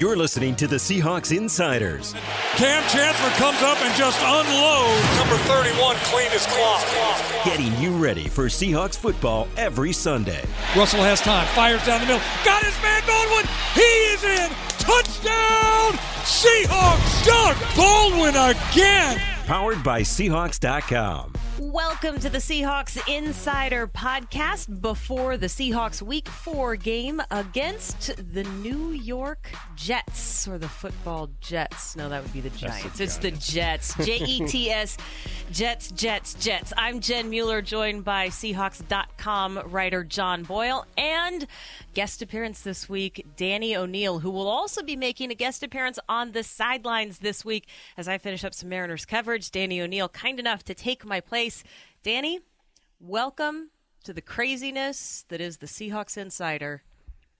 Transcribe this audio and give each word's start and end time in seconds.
You're 0.00 0.16
listening 0.16 0.56
to 0.56 0.66
the 0.66 0.76
Seahawks 0.76 1.36
Insiders. 1.36 2.14
Kam 2.56 2.82
Chancellor 2.88 3.28
comes 3.32 3.60
up 3.60 3.76
and 3.82 3.94
just 3.94 4.18
unloads. 4.22 5.18
Number 5.18 5.36
31 5.44 5.94
clean 6.04 6.30
his 6.30 6.46
clock. 6.46 6.82
Getting 7.44 7.76
you 7.76 7.90
ready 8.02 8.26
for 8.26 8.46
Seahawks 8.46 8.96
football 8.96 9.46
every 9.58 9.92
Sunday. 9.92 10.42
Russell 10.74 11.02
has 11.02 11.20
time, 11.20 11.46
fires 11.48 11.84
down 11.84 12.00
the 12.00 12.06
middle. 12.06 12.22
Got 12.46 12.62
his 12.62 12.80
man 12.80 13.02
Baldwin. 13.06 13.44
He 13.74 13.80
is 13.82 14.24
in. 14.24 14.50
Touchdown! 14.78 15.92
Seahawks! 16.24 17.26
Doug 17.26 17.56
Baldwin 17.76 18.36
again. 18.36 19.20
Powered 19.44 19.84
by 19.84 20.00
Seahawks.com. 20.00 21.39
Welcome 21.60 22.18
to 22.20 22.30
the 22.30 22.38
Seahawks 22.38 22.98
Insider 23.06 23.86
Podcast 23.86 24.80
before 24.80 25.36
the 25.36 25.46
Seahawks 25.46 26.00
Week 26.00 26.26
4 26.26 26.76
game 26.76 27.20
against 27.30 28.16
the 28.32 28.44
New 28.44 28.92
York 28.92 29.50
Jets 29.76 30.48
or 30.48 30.56
the 30.56 30.70
football 30.70 31.28
Jets. 31.42 31.96
No, 31.96 32.08
that 32.08 32.22
would 32.22 32.32
be 32.32 32.40
the 32.40 32.48
Giants. 32.48 32.98
It's 32.98 33.18
the 33.18 33.32
Jets. 33.32 33.94
J 34.02 34.24
E 34.24 34.46
T 34.46 34.70
S. 34.70 34.96
Jets, 35.52 35.90
Jets, 35.90 36.32
Jets. 36.34 36.72
I'm 36.78 37.00
Jen 37.00 37.28
Mueller, 37.28 37.60
joined 37.60 38.04
by 38.04 38.28
Seahawks.com 38.28 39.60
writer 39.66 40.02
John 40.02 40.44
Boyle 40.44 40.86
and 40.96 41.46
guest 41.92 42.22
appearance 42.22 42.62
this 42.62 42.88
week, 42.88 43.26
Danny 43.36 43.76
O'Neil, 43.76 44.20
who 44.20 44.30
will 44.30 44.48
also 44.48 44.80
be 44.82 44.94
making 44.94 45.32
a 45.32 45.34
guest 45.34 45.62
appearance 45.64 45.98
on 46.08 46.32
the 46.32 46.44
sidelines 46.44 47.18
this 47.18 47.44
week 47.44 47.66
as 47.96 48.06
I 48.06 48.16
finish 48.16 48.44
up 48.44 48.54
some 48.54 48.68
Mariners 48.68 49.04
coverage. 49.04 49.50
Danny 49.50 49.82
O'Neil, 49.82 50.08
kind 50.08 50.38
enough 50.38 50.62
to 50.64 50.74
take 50.74 51.04
my 51.04 51.20
place. 51.20 51.49
Danny, 52.02 52.40
welcome 53.00 53.70
to 54.04 54.12
the 54.12 54.20
craziness 54.22 55.24
that 55.28 55.40
is 55.40 55.58
the 55.58 55.66
Seahawks 55.66 56.16
Insider. 56.16 56.82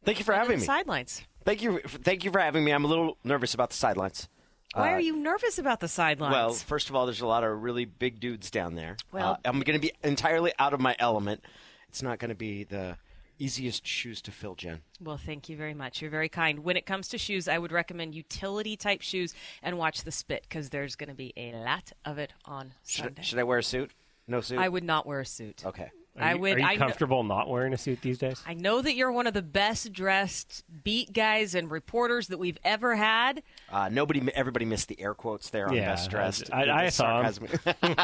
Thank 0.05 0.19
you 0.19 0.25
for 0.25 0.33
having 0.35 0.59
me. 0.59 0.65
Sidelines. 0.65 1.23
Thank 1.45 1.63
you, 1.63 1.81
thank 1.87 2.25
you 2.25 2.31
for 2.31 2.39
having 2.41 2.65
me. 2.65 2.73
I'm 2.73 2.85
a 2.85 2.89
little 2.89 3.17
nervous 3.25 3.55
about 3.55 3.71
the 3.71 3.77
sidelines. 3.77 4.29
Why 4.75 4.91
Uh, 4.91 4.97
are 4.97 5.01
you 5.01 5.17
nervous 5.17 5.59
about 5.59 5.81
the 5.81 5.89
sidelines? 5.89 6.33
Well, 6.33 6.53
first 6.53 6.91
of 6.91 6.95
all, 6.97 7.07
there's 7.07 7.23
a 7.23 7.27
lot 7.27 7.43
of 7.45 7.63
really 7.63 7.85
big 7.87 8.21
dudes 8.21 8.51
down 8.51 8.75
there. 8.77 8.97
Well- 9.13 9.33
Uh, 9.33 9.37
I'm 9.49 9.61
going 9.61 9.81
to 9.81 9.85
be 9.87 9.93
entirely 10.05 10.53
out 10.59 10.73
of 10.75 10.81
my 10.81 10.95
element. 10.99 11.45
It's 11.89 12.03
not 12.03 12.19
going 12.19 12.29
to 12.29 12.35
be 12.37 12.65
the 12.65 12.97
easiest 13.45 13.87
shoes 13.87 14.21
to 14.23 14.31
fill, 14.31 14.55
Jen. 14.55 14.83
Well, 15.01 15.17
thank 15.17 15.49
you 15.49 15.57
very 15.57 15.75
much. 15.75 16.01
You're 16.03 16.11
very 16.11 16.29
kind. 16.29 16.61
When 16.61 16.77
it 16.77 16.87
comes 16.87 17.09
to 17.09 17.19
shoes, 17.19 17.49
I 17.49 17.59
would 17.59 17.73
recommend 17.73 18.15
utility 18.15 18.77
type 18.77 19.01
shoes 19.03 19.35
and 19.63 19.79
watch 19.79 20.05
the 20.05 20.13
spit 20.13 20.43
because 20.49 20.69
there's 20.71 20.95
going 20.97 21.09
to 21.09 21.15
be 21.15 21.33
a 21.37 21.53
lot 21.53 21.93
of 22.05 22.19
it 22.19 22.33
on 22.45 22.75
Should, 22.87 23.05
Sunday. 23.05 23.23
should 23.23 23.39
I 23.39 23.45
wear 23.45 23.59
a 23.59 23.63
suit? 23.63 23.91
No 24.29 24.41
suit. 24.41 24.59
I 24.59 24.69
would 24.69 24.85
not 24.85 25.07
wear 25.07 25.21
a 25.21 25.27
suit. 25.27 25.63
Okay. 25.67 25.91
I 26.19 26.33
Are 26.33 26.35
you, 26.35 26.41
would. 26.41 26.53
Are 26.55 26.59
you 26.59 26.65
I 26.67 26.69
kn- 26.71 26.79
comfortable 26.81 27.23
not 27.23 27.49
wearing 27.49 27.73
a 27.73 27.79
suit 27.79 28.01
these 28.03 28.19
days? 28.19 28.43
I 28.47 28.55
know 28.55 28.83
that 28.83 28.95
you're 28.95 29.13
one 29.13 29.27
of 29.29 29.33
the 29.33 29.43
best 29.43 29.93
dressed 29.93 30.65
beat 30.83 31.13
guys 31.13 31.55
and 31.55 31.71
reporters 31.71 32.27
that 32.29 32.39
we've 32.39 32.59
ever 32.65 32.97
had. 32.97 33.43
Uh, 33.71 33.89
nobody, 33.91 34.21
everybody 34.35 34.65
missed 34.65 34.89
the 34.89 35.01
air 35.01 35.15
quotes 35.15 35.51
there 35.51 35.69
on 35.69 35.75
Yeah, 35.75 35.87
best 35.87 36.11
dressed. 36.11 36.53
I- 36.53 36.69
I 36.69 36.85
The 36.87 36.91
saw 36.91 37.21
'em. 37.23 37.33
sarcasm. 37.33 37.95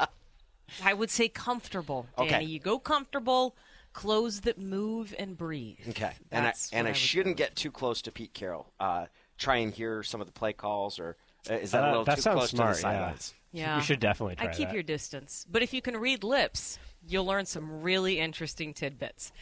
I 0.84 0.94
would 0.94 1.10
say 1.10 1.28
comfortable, 1.28 2.06
Danny. 2.16 2.28
Okay. 2.30 2.44
You 2.44 2.58
go 2.60 2.78
comfortable, 2.78 3.54
clothes 3.92 4.42
that 4.42 4.58
move 4.58 5.14
and 5.18 5.36
breathe. 5.36 5.78
Okay, 5.88 6.12
and 6.30 6.46
I 6.46 6.52
and 6.72 6.86
what 6.86 6.90
I 6.90 6.92
shouldn't 6.94 7.36
go 7.36 7.44
get 7.44 7.56
too 7.56 7.70
close 7.70 8.02
to 8.02 8.12
Pete 8.12 8.34
Carroll. 8.34 8.72
Uh, 8.78 9.06
try 9.36 9.56
and 9.56 9.72
hear 9.72 10.02
some 10.02 10.20
of 10.20 10.26
the 10.26 10.32
play 10.32 10.52
calls, 10.52 10.98
or 10.98 11.16
uh, 11.50 11.54
is 11.54 11.70
that 11.72 11.84
Uh, 11.84 11.86
a 11.86 11.90
little 11.90 12.04
that 12.04 12.16
too 12.16 12.22
sounds 12.22 12.36
close 12.36 12.50
smart, 12.50 12.76
to 12.76 12.82
the 12.82 12.88
yeah. 12.88 12.94
sidelines? 12.98 13.34
Yeah. 13.52 13.76
You 13.76 13.82
should 13.82 14.00
definitely 14.00 14.36
try 14.36 14.48
I 14.48 14.52
keep 14.52 14.68
that. 14.68 14.74
your 14.74 14.82
distance. 14.82 15.46
But 15.50 15.62
if 15.62 15.72
you 15.72 15.80
can 15.80 15.96
read 15.96 16.22
lips, 16.22 16.78
you'll 17.06 17.24
learn 17.24 17.46
some 17.46 17.82
really 17.82 18.18
interesting 18.18 18.74
tidbits. 18.74 19.32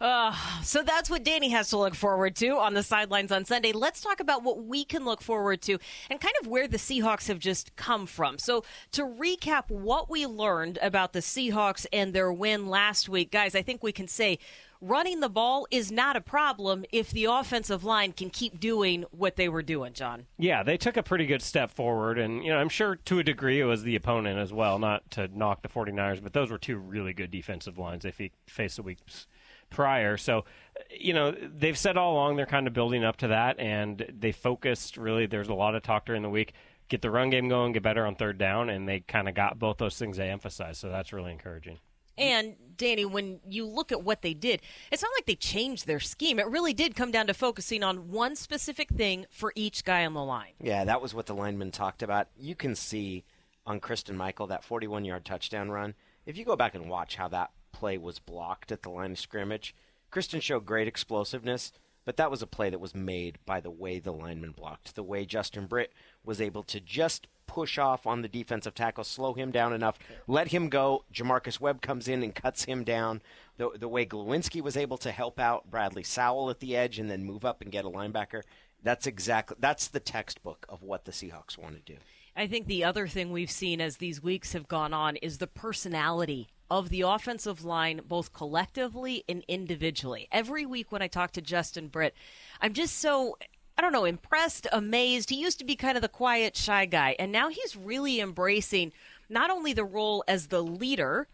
Uh, 0.00 0.32
so 0.62 0.82
that's 0.82 1.10
what 1.10 1.24
Danny 1.24 1.48
has 1.48 1.70
to 1.70 1.78
look 1.78 1.94
forward 1.94 2.36
to 2.36 2.50
on 2.58 2.74
the 2.74 2.82
sidelines 2.82 3.32
on 3.32 3.44
Sunday. 3.44 3.72
Let's 3.72 4.00
talk 4.00 4.20
about 4.20 4.44
what 4.44 4.64
we 4.64 4.84
can 4.84 5.04
look 5.04 5.20
forward 5.20 5.60
to 5.62 5.78
and 6.08 6.20
kind 6.20 6.34
of 6.40 6.46
where 6.46 6.68
the 6.68 6.76
Seahawks 6.76 7.26
have 7.26 7.40
just 7.40 7.74
come 7.74 8.06
from. 8.06 8.38
So, 8.38 8.64
to 8.92 9.04
recap 9.04 9.68
what 9.70 10.08
we 10.08 10.26
learned 10.26 10.78
about 10.80 11.12
the 11.12 11.20
Seahawks 11.20 11.86
and 11.92 12.12
their 12.12 12.32
win 12.32 12.68
last 12.68 13.08
week, 13.08 13.32
guys, 13.32 13.54
I 13.56 13.62
think 13.62 13.82
we 13.82 13.92
can 13.92 14.06
say 14.06 14.38
running 14.80 15.20
the 15.20 15.28
ball 15.28 15.66
is 15.70 15.90
not 15.90 16.16
a 16.16 16.20
problem 16.20 16.84
if 16.92 17.10
the 17.10 17.24
offensive 17.24 17.84
line 17.84 18.12
can 18.12 18.30
keep 18.30 18.60
doing 18.60 19.04
what 19.10 19.36
they 19.36 19.48
were 19.48 19.62
doing, 19.62 19.92
John. 19.92 20.26
Yeah, 20.38 20.62
they 20.62 20.76
took 20.76 20.96
a 20.96 21.02
pretty 21.02 21.26
good 21.26 21.42
step 21.42 21.70
forward, 21.70 22.18
and 22.18 22.44
you 22.44 22.50
know 22.50 22.58
I'm 22.58 22.68
sure 22.68 22.96
to 22.96 23.18
a 23.18 23.24
degree 23.24 23.60
it 23.60 23.64
was 23.64 23.82
the 23.82 23.96
opponent 23.96 24.38
as 24.38 24.52
well. 24.52 24.78
Not 24.78 25.10
to 25.12 25.28
knock 25.28 25.62
the 25.62 25.68
49ers, 25.68 26.22
but 26.22 26.32
those 26.32 26.50
were 26.50 26.58
two 26.58 26.78
really 26.78 27.12
good 27.12 27.30
defensive 27.30 27.78
lines 27.78 28.02
they 28.02 28.10
fe- 28.10 28.32
faced 28.46 28.76
the 28.76 28.82
weeks 28.82 29.26
prior. 29.70 30.16
So, 30.16 30.44
you 30.90 31.12
know 31.12 31.32
they've 31.32 31.76
said 31.76 31.96
all 31.96 32.12
along 32.14 32.36
they're 32.36 32.46
kind 32.46 32.66
of 32.66 32.72
building 32.72 33.04
up 33.04 33.16
to 33.18 33.28
that, 33.28 33.58
and 33.58 34.04
they 34.18 34.32
focused 34.32 34.96
really. 34.96 35.26
There's 35.26 35.48
a 35.48 35.54
lot 35.54 35.74
of 35.74 35.82
talk 35.82 36.06
during 36.06 36.22
the 36.22 36.30
week. 36.30 36.52
Get 36.88 37.02
the 37.02 37.10
run 37.10 37.28
game 37.28 37.48
going, 37.48 37.72
get 37.72 37.82
better 37.82 38.06
on 38.06 38.14
third 38.14 38.38
down, 38.38 38.70
and 38.70 38.88
they 38.88 39.00
kind 39.00 39.28
of 39.28 39.34
got 39.34 39.58
both 39.58 39.76
those 39.76 39.98
things 39.98 40.16
they 40.16 40.30
emphasized. 40.30 40.80
So 40.80 40.88
that's 40.88 41.12
really 41.12 41.32
encouraging. 41.32 41.78
And 42.16 42.56
Danny, 42.78 43.04
when 43.04 43.40
you 43.46 43.66
look 43.66 43.92
at 43.92 44.02
what 44.02 44.22
they 44.22 44.34
did, 44.34 44.62
it's 44.90 45.02
not 45.02 45.12
like 45.16 45.26
they 45.26 45.34
changed 45.34 45.86
their 45.86 46.00
scheme. 46.00 46.38
It 46.38 46.46
really 46.48 46.72
did 46.72 46.94
come 46.96 47.10
down 47.10 47.26
to 47.26 47.34
focusing 47.34 47.82
on 47.82 48.10
one 48.10 48.36
specific 48.36 48.88
thing 48.90 49.26
for 49.30 49.52
each 49.54 49.84
guy 49.84 50.06
on 50.06 50.14
the 50.14 50.24
line. 50.24 50.52
Yeah, 50.60 50.84
that 50.84 51.02
was 51.02 51.12
what 51.12 51.26
the 51.26 51.34
lineman 51.34 51.72
talked 51.72 52.02
about. 52.02 52.28
You 52.38 52.54
can 52.54 52.74
see 52.74 53.24
on 53.66 53.80
Christine 53.80 54.16
Michael 54.16 54.46
that 54.46 54.64
41 54.64 55.04
yard 55.04 55.24
touchdown 55.24 55.70
run. 55.70 55.94
If 56.24 56.38
you 56.38 56.44
go 56.44 56.56
back 56.56 56.74
and 56.74 56.88
watch 56.88 57.16
how 57.16 57.28
that 57.28 57.50
play 57.72 57.98
was 57.98 58.18
blocked 58.18 58.72
at 58.72 58.82
the 58.82 58.90
line 58.90 59.12
of 59.12 59.18
scrimmage, 59.18 59.74
Kristen 60.10 60.40
showed 60.40 60.64
great 60.64 60.88
explosiveness, 60.88 61.72
but 62.04 62.16
that 62.16 62.30
was 62.30 62.40
a 62.40 62.46
play 62.46 62.70
that 62.70 62.80
was 62.80 62.94
made 62.94 63.38
by 63.44 63.60
the 63.60 63.70
way 63.70 63.98
the 63.98 64.12
lineman 64.12 64.52
blocked, 64.52 64.94
the 64.94 65.02
way 65.02 65.26
Justin 65.26 65.66
Britt 65.66 65.92
was 66.24 66.40
able 66.40 66.62
to 66.64 66.80
just 66.80 67.26
push 67.48 67.78
off 67.78 68.06
on 68.06 68.22
the 68.22 68.28
defensive 68.28 68.74
tackle, 68.74 69.02
slow 69.02 69.32
him 69.32 69.50
down 69.50 69.72
enough, 69.72 69.98
let 70.28 70.48
him 70.48 70.68
go. 70.68 71.04
J'Marcus 71.12 71.58
Webb 71.58 71.82
comes 71.82 72.06
in 72.06 72.22
and 72.22 72.32
cuts 72.32 72.64
him 72.64 72.84
down. 72.84 73.20
The, 73.56 73.70
the 73.76 73.88
way 73.88 74.06
Glowinski 74.06 74.62
was 74.62 74.76
able 74.76 74.98
to 74.98 75.10
help 75.10 75.40
out 75.40 75.68
Bradley 75.68 76.04
Sowell 76.04 76.50
at 76.50 76.60
the 76.60 76.76
edge 76.76 77.00
and 77.00 77.10
then 77.10 77.24
move 77.24 77.44
up 77.44 77.60
and 77.60 77.72
get 77.72 77.84
a 77.84 77.90
linebacker. 77.90 78.42
That's 78.84 79.08
exactly 79.08 79.56
that's 79.58 79.88
the 79.88 79.98
textbook 79.98 80.64
of 80.68 80.84
what 80.84 81.04
the 81.04 81.10
Seahawks 81.10 81.58
want 81.58 81.74
to 81.74 81.92
do. 81.92 81.98
I 82.36 82.46
think 82.46 82.68
the 82.68 82.84
other 82.84 83.08
thing 83.08 83.32
we've 83.32 83.50
seen 83.50 83.80
as 83.80 83.96
these 83.96 84.22
weeks 84.22 84.52
have 84.52 84.68
gone 84.68 84.94
on 84.94 85.16
is 85.16 85.38
the 85.38 85.48
personality 85.48 86.46
of 86.70 86.88
the 86.88 87.00
offensive 87.00 87.64
line, 87.64 88.00
both 88.06 88.32
collectively 88.32 89.24
and 89.28 89.44
individually. 89.48 90.28
Every 90.30 90.64
week 90.64 90.92
when 90.92 91.02
I 91.02 91.08
talk 91.08 91.32
to 91.32 91.42
Justin 91.42 91.88
Britt, 91.88 92.14
I'm 92.60 92.74
just 92.74 92.98
so. 92.98 93.36
I 93.78 93.80
don't 93.80 93.92
know, 93.92 94.04
impressed, 94.04 94.66
amazed. 94.72 95.30
He 95.30 95.36
used 95.36 95.60
to 95.60 95.64
be 95.64 95.76
kind 95.76 95.96
of 95.96 96.02
the 96.02 96.08
quiet, 96.08 96.56
shy 96.56 96.84
guy, 96.84 97.14
and 97.16 97.30
now 97.30 97.48
he's 97.48 97.76
really 97.76 98.20
embracing 98.20 98.92
not 99.28 99.50
only 99.50 99.72
the 99.72 99.84
role 99.84 100.24
as 100.26 100.48
the 100.48 100.62
leader 100.62 101.28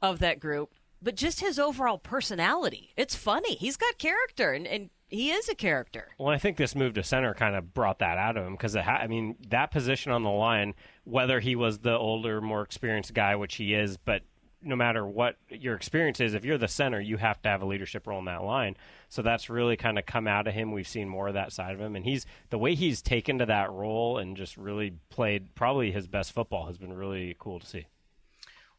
of 0.00 0.18
that 0.20 0.40
group, 0.40 0.72
but 1.02 1.16
just 1.16 1.40
his 1.40 1.58
overall 1.58 1.98
personality. 1.98 2.94
It's 2.96 3.14
funny. 3.14 3.56
He's 3.56 3.76
got 3.76 3.98
character, 3.98 4.52
and, 4.52 4.66
and 4.66 4.88
he 5.08 5.32
is 5.32 5.50
a 5.50 5.54
character. 5.54 6.08
Well, 6.18 6.32
I 6.32 6.38
think 6.38 6.56
this 6.56 6.74
move 6.74 6.94
to 6.94 7.02
center 7.02 7.34
kind 7.34 7.54
of 7.54 7.74
brought 7.74 7.98
that 7.98 8.16
out 8.16 8.38
of 8.38 8.46
him 8.46 8.52
because 8.52 8.74
ha- 8.74 9.00
I 9.02 9.06
mean 9.06 9.36
that 9.50 9.70
position 9.70 10.12
on 10.12 10.22
the 10.22 10.30
line, 10.30 10.74
whether 11.04 11.40
he 11.40 11.56
was 11.56 11.80
the 11.80 11.92
older, 11.98 12.40
more 12.40 12.62
experienced 12.62 13.12
guy, 13.12 13.36
which 13.36 13.56
he 13.56 13.74
is, 13.74 13.98
but 13.98 14.22
no 14.62 14.76
matter 14.76 15.06
what 15.06 15.36
your 15.48 15.74
experience 15.74 16.20
is, 16.20 16.34
if 16.34 16.44
you're 16.44 16.58
the 16.58 16.68
center, 16.68 17.00
you 17.00 17.16
have 17.16 17.40
to 17.42 17.48
have 17.48 17.62
a 17.62 17.66
leadership 17.66 18.06
role 18.06 18.18
in 18.18 18.26
that 18.26 18.42
line. 18.42 18.76
So 19.08 19.22
that's 19.22 19.50
really 19.50 19.76
kind 19.76 19.98
of 19.98 20.06
come 20.06 20.26
out 20.26 20.46
of 20.46 20.54
him. 20.54 20.72
We've 20.72 20.88
seen 20.88 21.08
more 21.08 21.28
of 21.28 21.34
that 21.34 21.52
side 21.52 21.74
of 21.74 21.80
him, 21.80 21.96
and 21.96 22.04
he's 22.04 22.26
the 22.50 22.58
way 22.58 22.74
he's 22.74 23.02
taken 23.02 23.38
to 23.38 23.46
that 23.46 23.70
role 23.70 24.18
and 24.18 24.36
just 24.36 24.56
really 24.56 24.94
played 25.10 25.54
probably 25.54 25.90
his 25.90 26.06
best 26.06 26.32
football 26.32 26.66
has 26.66 26.78
been 26.78 26.92
really 26.92 27.36
cool 27.38 27.60
to 27.60 27.66
see. 27.66 27.86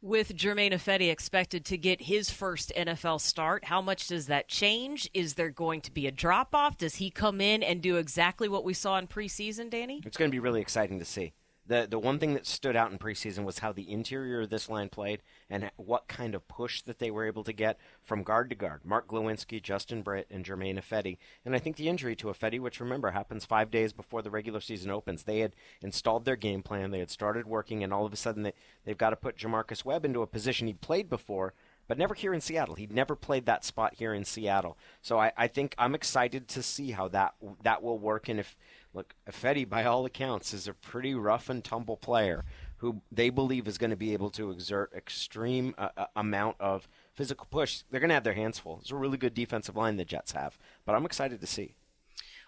With 0.03 0.35
Germain 0.35 0.73
Ifedi 0.73 1.09
expected 1.09 1.63
to 1.63 1.77
get 1.77 2.01
his 2.01 2.29
first 2.29 2.73
NFL 2.75 3.21
start, 3.21 3.63
how 3.63 3.81
much 3.81 4.09
does 4.09 4.27
that 4.27 4.49
change? 4.49 5.09
Is 5.13 5.35
there 5.35 5.49
going 5.49 5.79
to 5.79 5.91
be 5.91 6.07
a 6.07 6.11
drop 6.11 6.53
off? 6.53 6.77
Does 6.77 6.95
he 6.95 7.09
come 7.09 7.39
in 7.39 7.63
and 7.63 7.81
do 7.81 7.95
exactly 7.95 8.49
what 8.49 8.65
we 8.65 8.73
saw 8.73 8.97
in 8.97 9.07
preseason, 9.07 9.69
Danny? 9.69 10.01
It's 10.05 10.17
going 10.17 10.29
to 10.29 10.35
be 10.35 10.41
really 10.41 10.59
exciting 10.59 10.99
to 10.99 11.05
see. 11.05 11.31
The 11.65 11.87
the 11.89 11.99
one 11.99 12.19
thing 12.19 12.33
that 12.33 12.45
stood 12.45 12.75
out 12.75 12.91
in 12.91 12.97
preseason 12.97 13.45
was 13.45 13.59
how 13.59 13.71
the 13.71 13.89
interior 13.89 14.41
of 14.41 14.49
this 14.49 14.67
line 14.67 14.89
played 14.89 15.21
and 15.53 15.69
what 15.75 16.07
kind 16.07 16.33
of 16.33 16.47
push 16.47 16.81
that 16.81 16.97
they 16.97 17.11
were 17.11 17.27
able 17.27 17.43
to 17.43 17.53
get 17.53 17.77
from 18.01 18.23
guard 18.23 18.49
to 18.49 18.55
guard. 18.55 18.81
Mark 18.83 19.07
Glowinski, 19.07 19.61
Justin 19.61 20.01
Britt, 20.01 20.25
and 20.31 20.43
Germain 20.43 20.77
Ifedi. 20.77 21.19
And 21.45 21.53
I 21.53 21.59
think 21.59 21.75
the 21.75 21.89
injury 21.89 22.15
to 22.15 22.29
Ifedi, 22.29 22.59
which 22.59 22.79
remember 22.79 23.11
happens 23.11 23.45
five 23.45 23.69
days 23.69 23.93
before 23.93 24.23
the 24.23 24.31
regular 24.31 24.59
season 24.59 24.89
opens, 24.89 25.23
they 25.23 25.41
had 25.41 25.55
installed 25.79 26.25
their 26.25 26.35
game 26.35 26.63
plan, 26.63 26.89
they 26.89 26.97
had 26.97 27.11
started 27.11 27.45
working, 27.45 27.83
and 27.83 27.93
all 27.93 28.03
of 28.03 28.11
a 28.11 28.15
sudden 28.15 28.41
they, 28.41 28.53
they've 28.83 28.97
got 28.97 29.11
to 29.11 29.15
put 29.15 29.37
J'Marcus 29.37 29.85
Webb 29.85 30.05
into 30.05 30.23
a 30.23 30.27
position 30.27 30.65
he'd 30.65 30.81
played 30.81 31.07
before, 31.07 31.53
but 31.87 31.99
never 31.99 32.15
here 32.15 32.33
in 32.33 32.41
Seattle. 32.41 32.73
He'd 32.73 32.91
never 32.91 33.15
played 33.15 33.45
that 33.45 33.63
spot 33.63 33.93
here 33.93 34.15
in 34.15 34.25
Seattle. 34.25 34.75
So 35.03 35.19
I, 35.19 35.33
I 35.37 35.45
think 35.45 35.75
I'm 35.77 35.93
excited 35.93 36.47
to 36.47 36.63
see 36.63 36.91
how 36.91 37.09
that 37.09 37.35
that 37.61 37.83
will 37.83 37.99
work. 37.99 38.27
And 38.27 38.39
if 38.39 38.57
look, 38.91 39.13
Fetty, 39.29 39.69
by 39.69 39.83
all 39.83 40.03
accounts, 40.05 40.51
is 40.51 40.67
a 40.67 40.73
pretty 40.73 41.13
rough 41.13 41.47
and 41.49 41.63
tumble 41.63 41.97
player 41.97 42.43
who 42.83 43.01
they 43.09 43.29
believe 43.29 43.65
is 43.65 43.77
going 43.77 43.91
to 43.91 43.95
be 43.95 44.11
able 44.11 44.29
to 44.29 44.51
exert 44.51 44.91
extreme 44.93 45.73
uh, 45.77 45.87
uh, 45.95 46.05
amount 46.17 46.57
of 46.59 46.85
physical 47.13 47.47
push. 47.49 47.83
They're 47.89 48.01
going 48.01 48.09
to 48.09 48.13
have 48.13 48.25
their 48.25 48.33
hands 48.33 48.59
full. 48.59 48.79
It's 48.81 48.91
a 48.91 48.95
really 48.97 49.17
good 49.17 49.33
defensive 49.33 49.77
line 49.77 49.95
the 49.95 50.03
Jets 50.03 50.33
have, 50.33 50.57
but 50.85 50.93
I'm 50.93 51.05
excited 51.05 51.39
to 51.39 51.47
see. 51.47 51.75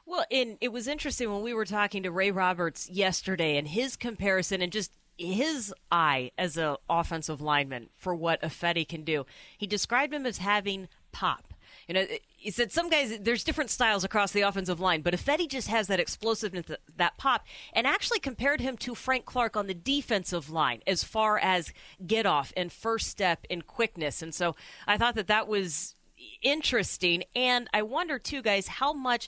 Well, 0.05 0.25
and 0.29 0.57
it 0.59 0.73
was 0.73 0.89
interesting 0.89 1.31
when 1.31 1.41
we 1.41 1.53
were 1.53 1.63
talking 1.63 2.03
to 2.03 2.11
Ray 2.11 2.31
Roberts 2.31 2.89
yesterday 2.89 3.55
and 3.55 3.65
his 3.65 3.95
comparison 3.95 4.61
and 4.61 4.73
just 4.73 4.91
his 5.17 5.73
eye 5.89 6.31
as 6.37 6.57
an 6.57 6.75
offensive 6.89 7.39
lineman 7.39 7.87
for 7.95 8.13
what 8.13 8.41
Ifedi 8.41 8.85
can 8.85 9.05
do. 9.05 9.25
He 9.57 9.65
described 9.65 10.13
him 10.13 10.25
as 10.25 10.39
having 10.39 10.89
pop. 11.13 11.53
You 11.87 11.93
know, 11.93 12.05
he 12.27 12.51
said 12.51 12.71
some 12.71 12.89
guys 12.89 13.17
there's 13.19 13.43
different 13.43 13.69
styles 13.69 14.03
across 14.03 14.31
the 14.31 14.41
offensive 14.41 14.79
line, 14.79 15.01
but 15.01 15.13
Ifedi 15.13 15.47
just 15.47 15.67
has 15.67 15.87
that 15.87 15.99
explosiveness, 15.99 16.65
that 16.97 17.17
pop, 17.17 17.45
and 17.73 17.85
actually 17.87 18.19
compared 18.19 18.61
him 18.61 18.77
to 18.77 18.95
Frank 18.95 19.25
Clark 19.25 19.55
on 19.55 19.67
the 19.67 19.73
defensive 19.73 20.49
line 20.49 20.81
as 20.85 21.03
far 21.03 21.39
as 21.39 21.73
get 22.05 22.25
off 22.25 22.53
and 22.55 22.71
first 22.71 23.07
step 23.07 23.45
and 23.49 23.65
quickness. 23.65 24.21
And 24.21 24.33
so 24.33 24.55
I 24.87 24.97
thought 24.97 25.15
that 25.15 25.27
that 25.27 25.47
was 25.47 25.95
interesting, 26.41 27.23
and 27.35 27.67
I 27.73 27.81
wonder 27.81 28.19
too, 28.19 28.41
guys, 28.41 28.67
how 28.67 28.93
much. 28.93 29.27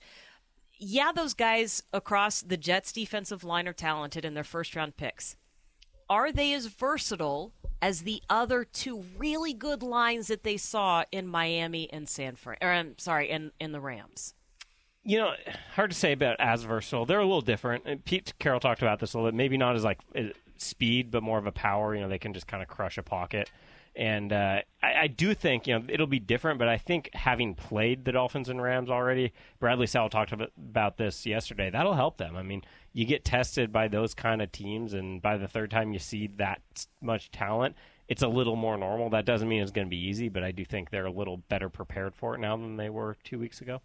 Yeah, 0.79 1.11
those 1.11 1.33
guys 1.33 1.81
across 1.91 2.43
the 2.43 2.55
Jets 2.55 2.91
defensive 2.91 3.43
line 3.43 3.67
are 3.67 3.73
talented 3.73 4.23
in 4.23 4.35
their 4.35 4.43
first 4.43 4.75
round 4.75 4.95
picks. 4.95 5.35
Are 6.07 6.31
they 6.31 6.53
as 6.53 6.67
versatile 6.67 7.51
as 7.81 8.01
the 8.01 8.21
other 8.29 8.63
two 8.63 9.03
really 9.17 9.53
good 9.53 9.83
lines 9.83 10.27
that 10.27 10.43
they 10.43 10.57
saw 10.57 11.03
in 11.11 11.27
Miami 11.27 11.91
and 11.91 12.07
San 12.07 12.35
Fran. 12.35 12.57
Or 12.61 12.69
I'm 12.69 12.97
sorry, 12.97 13.29
in 13.29 13.51
in 13.59 13.71
the 13.71 13.79
Rams. 13.79 14.33
You 15.03 15.19
know, 15.19 15.31
hard 15.75 15.91
to 15.91 15.95
say 15.95 16.11
about 16.11 16.35
as 16.39 16.63
versatile. 16.63 17.05
They're 17.05 17.19
a 17.19 17.25
little 17.25 17.41
different. 17.41 18.03
Pete 18.03 18.33
Carroll 18.39 18.59
talked 18.59 18.81
about 18.81 18.99
this 18.99 19.13
a 19.13 19.17
little 19.17 19.31
bit. 19.31 19.37
Maybe 19.37 19.55
not 19.57 19.75
as 19.75 19.83
like 19.83 19.99
eh, 20.15 20.29
speed, 20.57 21.11
but 21.11 21.23
more 21.23 21.37
of 21.37 21.45
a 21.45 21.51
power. 21.51 21.95
You 21.95 22.01
know, 22.01 22.09
they 22.09 22.19
can 22.19 22.33
just 22.33 22.47
kind 22.47 22.61
of 22.61 22.67
crush 22.67 22.97
a 22.97 23.03
pocket. 23.03 23.49
And 23.97 24.31
uh, 24.31 24.61
I, 24.83 24.93
I, 24.93 25.07
do 25.07 25.33
think 25.33 25.65
you 25.65 25.73
know 25.73 25.83
it'll 25.89 26.05
be 26.05 26.19
different, 26.19 26.59
but 26.59 26.67
I 26.67 26.77
think 26.77 27.09
having 27.13 27.55
played 27.55 28.05
the 28.05 28.11
Dolphins 28.11 28.47
and 28.47 28.61
Rams 28.61 28.91
already, 28.91 29.33
Bradley 29.59 29.87
Sowell 29.87 30.07
talked 30.07 30.31
about 30.31 30.97
this 30.97 31.25
yesterday. 31.25 31.71
That'll 31.71 31.95
help 31.95 32.17
them. 32.17 32.35
I 32.35 32.43
mean, 32.43 32.61
you 32.93 33.05
get 33.05 33.25
tested 33.25 33.73
by 33.73 33.87
those 33.87 34.13
kind 34.13 34.43
of 34.43 34.51
teams, 34.51 34.93
and 34.93 35.19
by 35.19 35.37
the 35.37 35.47
third 35.47 35.71
time 35.71 35.93
you 35.93 35.99
see 35.99 36.27
that 36.37 36.61
much 37.01 37.31
talent, 37.31 37.75
it's 38.07 38.21
a 38.21 38.27
little 38.27 38.55
more 38.55 38.77
normal. 38.77 39.09
That 39.09 39.25
doesn't 39.25 39.49
mean 39.49 39.63
it's 39.63 39.71
going 39.71 39.87
to 39.87 39.89
be 39.89 40.07
easy, 40.07 40.29
but 40.29 40.43
I 40.43 40.51
do 40.51 40.63
think 40.63 40.91
they're 40.91 41.07
a 41.07 41.11
little 41.11 41.37
better 41.49 41.67
prepared 41.67 42.13
for 42.13 42.35
it 42.35 42.39
now 42.39 42.55
than 42.55 42.77
they 42.77 42.91
were 42.91 43.17
two 43.23 43.39
weeks 43.39 43.61
ago. 43.61 43.81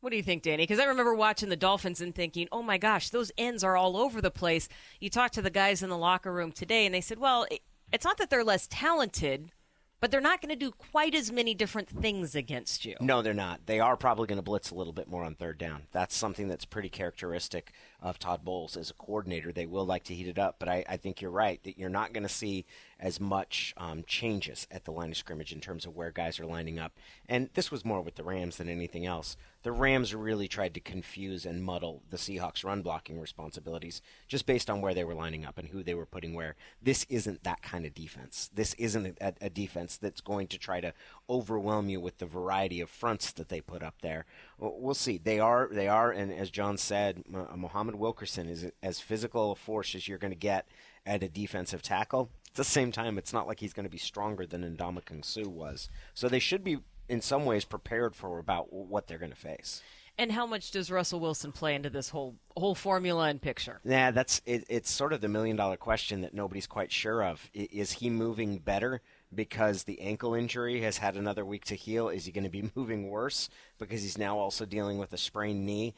What 0.00 0.10
do 0.10 0.16
you 0.16 0.22
think, 0.22 0.42
Danny? 0.42 0.62
Because 0.62 0.78
I 0.78 0.84
remember 0.84 1.14
watching 1.14 1.48
the 1.48 1.56
Dolphins 1.56 2.00
and 2.00 2.14
thinking, 2.14 2.48
oh 2.52 2.62
my 2.62 2.78
gosh, 2.78 3.10
those 3.10 3.32
ends 3.36 3.64
are 3.64 3.76
all 3.76 3.96
over 3.96 4.20
the 4.20 4.30
place. 4.30 4.68
You 5.00 5.10
talked 5.10 5.34
to 5.34 5.42
the 5.42 5.50
guys 5.50 5.82
in 5.82 5.88
the 5.88 5.98
locker 5.98 6.32
room 6.32 6.52
today, 6.52 6.86
and 6.86 6.94
they 6.94 7.00
said, 7.00 7.18
well, 7.18 7.46
it's 7.92 8.04
not 8.04 8.18
that 8.18 8.30
they're 8.30 8.44
less 8.44 8.66
talented, 8.70 9.52
but 10.00 10.10
they're 10.10 10.20
not 10.20 10.40
going 10.40 10.50
to 10.50 10.56
do 10.56 10.70
quite 10.70 11.14
as 11.14 11.32
many 11.32 11.54
different 11.54 11.88
things 11.88 12.34
against 12.34 12.84
you. 12.84 12.94
No, 13.00 13.20
they're 13.20 13.34
not. 13.34 13.66
They 13.66 13.80
are 13.80 13.96
probably 13.96 14.26
going 14.26 14.38
to 14.38 14.42
blitz 14.42 14.70
a 14.70 14.74
little 14.74 14.92
bit 14.92 15.08
more 15.08 15.24
on 15.24 15.34
third 15.34 15.58
down. 15.58 15.82
That's 15.92 16.16
something 16.16 16.48
that's 16.48 16.64
pretty 16.64 16.88
characteristic 16.88 17.72
of 18.00 18.18
Todd 18.18 18.44
Bowles 18.44 18.76
as 18.76 18.90
a 18.90 18.94
coordinator. 18.94 19.52
They 19.52 19.66
will 19.66 19.86
like 19.86 20.04
to 20.04 20.14
heat 20.14 20.28
it 20.28 20.38
up, 20.38 20.56
but 20.58 20.68
I, 20.68 20.84
I 20.88 20.96
think 20.96 21.20
you're 21.20 21.30
right 21.30 21.62
that 21.64 21.78
you're 21.78 21.88
not 21.88 22.12
going 22.12 22.22
to 22.22 22.28
see 22.28 22.64
as 23.00 23.20
much 23.20 23.74
um, 23.76 24.02
changes 24.06 24.66
at 24.70 24.84
the 24.84 24.90
line 24.90 25.10
of 25.10 25.16
scrimmage 25.16 25.52
in 25.52 25.60
terms 25.60 25.86
of 25.86 25.94
where 25.96 26.10
guys 26.10 26.40
are 26.40 26.46
lining 26.46 26.78
up. 26.78 26.92
And 27.28 27.48
this 27.54 27.70
was 27.70 27.84
more 27.84 28.00
with 28.00 28.16
the 28.16 28.24
Rams 28.24 28.56
than 28.56 28.68
anything 28.68 29.06
else. 29.06 29.36
The 29.62 29.72
Rams 29.72 30.14
really 30.14 30.48
tried 30.48 30.74
to 30.74 30.80
confuse 30.80 31.44
and 31.44 31.62
muddle 31.62 32.02
the 32.10 32.16
Seahawks' 32.16 32.64
run 32.64 32.82
blocking 32.82 33.20
responsibilities 33.20 34.02
just 34.26 34.46
based 34.46 34.70
on 34.70 34.80
where 34.80 34.94
they 34.94 35.04
were 35.04 35.14
lining 35.14 35.44
up 35.44 35.58
and 35.58 35.68
who 35.68 35.82
they 35.82 35.94
were 35.94 36.06
putting 36.06 36.34
where. 36.34 36.56
This 36.80 37.06
isn't 37.08 37.44
that 37.44 37.62
kind 37.62 37.84
of 37.84 37.94
defense. 37.94 38.50
This 38.54 38.74
isn't 38.74 39.18
a, 39.20 39.34
a 39.40 39.50
defense 39.50 39.96
that's 39.96 40.20
going 40.20 40.46
to 40.48 40.58
try 40.58 40.80
to 40.80 40.92
overwhelm 41.28 41.88
you 41.88 42.00
with 42.00 42.18
the 42.18 42.26
variety 42.26 42.80
of 42.80 42.88
fronts 42.88 43.32
that 43.32 43.48
they 43.48 43.60
put 43.60 43.82
up 43.82 43.96
there. 44.02 44.24
We'll 44.58 44.94
see. 44.94 45.18
They 45.18 45.40
are, 45.40 45.68
they 45.70 45.88
are, 45.88 46.10
and 46.10 46.32
as 46.32 46.50
John 46.50 46.78
said, 46.78 47.24
Muhammad 47.28 47.94
uh, 47.94 47.98
Wilkerson 47.98 48.48
is 48.48 48.70
as 48.82 49.00
physical 49.00 49.52
a 49.52 49.56
force 49.56 49.94
as 49.94 50.08
you're 50.08 50.18
going 50.18 50.32
to 50.32 50.38
get 50.38 50.68
at 51.06 51.22
a 51.22 51.28
defensive 51.28 51.82
tackle 51.82 52.30
at 52.50 52.54
the 52.54 52.64
same 52.64 52.92
time, 52.92 53.18
it's 53.18 53.32
not 53.32 53.46
like 53.46 53.60
he's 53.60 53.72
going 53.72 53.84
to 53.84 53.90
be 53.90 53.98
stronger 53.98 54.46
than 54.46 54.62
Ndamukong 54.76 55.24
Suh 55.24 55.48
was. 55.48 55.88
So 56.14 56.28
they 56.28 56.38
should 56.38 56.64
be, 56.64 56.78
in 57.08 57.20
some 57.20 57.44
ways, 57.44 57.64
prepared 57.64 58.14
for 58.16 58.38
about 58.38 58.72
what 58.72 59.06
they're 59.06 59.18
going 59.18 59.30
to 59.30 59.36
face. 59.36 59.82
And 60.16 60.32
how 60.32 60.46
much 60.46 60.72
does 60.72 60.90
Russell 60.90 61.20
Wilson 61.20 61.52
play 61.52 61.76
into 61.76 61.90
this 61.90 62.08
whole 62.08 62.34
whole 62.56 62.74
formula 62.74 63.28
and 63.28 63.40
picture? 63.40 63.80
Yeah, 63.84 64.10
that's 64.10 64.42
it, 64.44 64.64
it's 64.68 64.90
sort 64.90 65.12
of 65.12 65.20
the 65.20 65.28
million 65.28 65.56
dollar 65.56 65.76
question 65.76 66.22
that 66.22 66.34
nobody's 66.34 66.66
quite 66.66 66.90
sure 66.90 67.22
of. 67.22 67.48
Is 67.54 67.92
he 67.92 68.10
moving 68.10 68.58
better 68.58 69.00
because 69.34 69.84
the 69.84 70.00
ankle 70.00 70.34
injury 70.34 70.80
has 70.80 70.98
had 70.98 71.16
another 71.16 71.44
week 71.44 71.64
to 71.66 71.74
heal? 71.74 72.08
Is 72.08 72.24
he 72.24 72.32
going 72.32 72.44
to 72.44 72.50
be 72.50 72.70
moving 72.76 73.08
worse 73.08 73.48
because 73.78 74.02
he's 74.02 74.18
now 74.18 74.38
also 74.38 74.64
dealing 74.64 74.98
with 74.98 75.12
a 75.12 75.18
sprained 75.18 75.64
knee? 75.64 75.94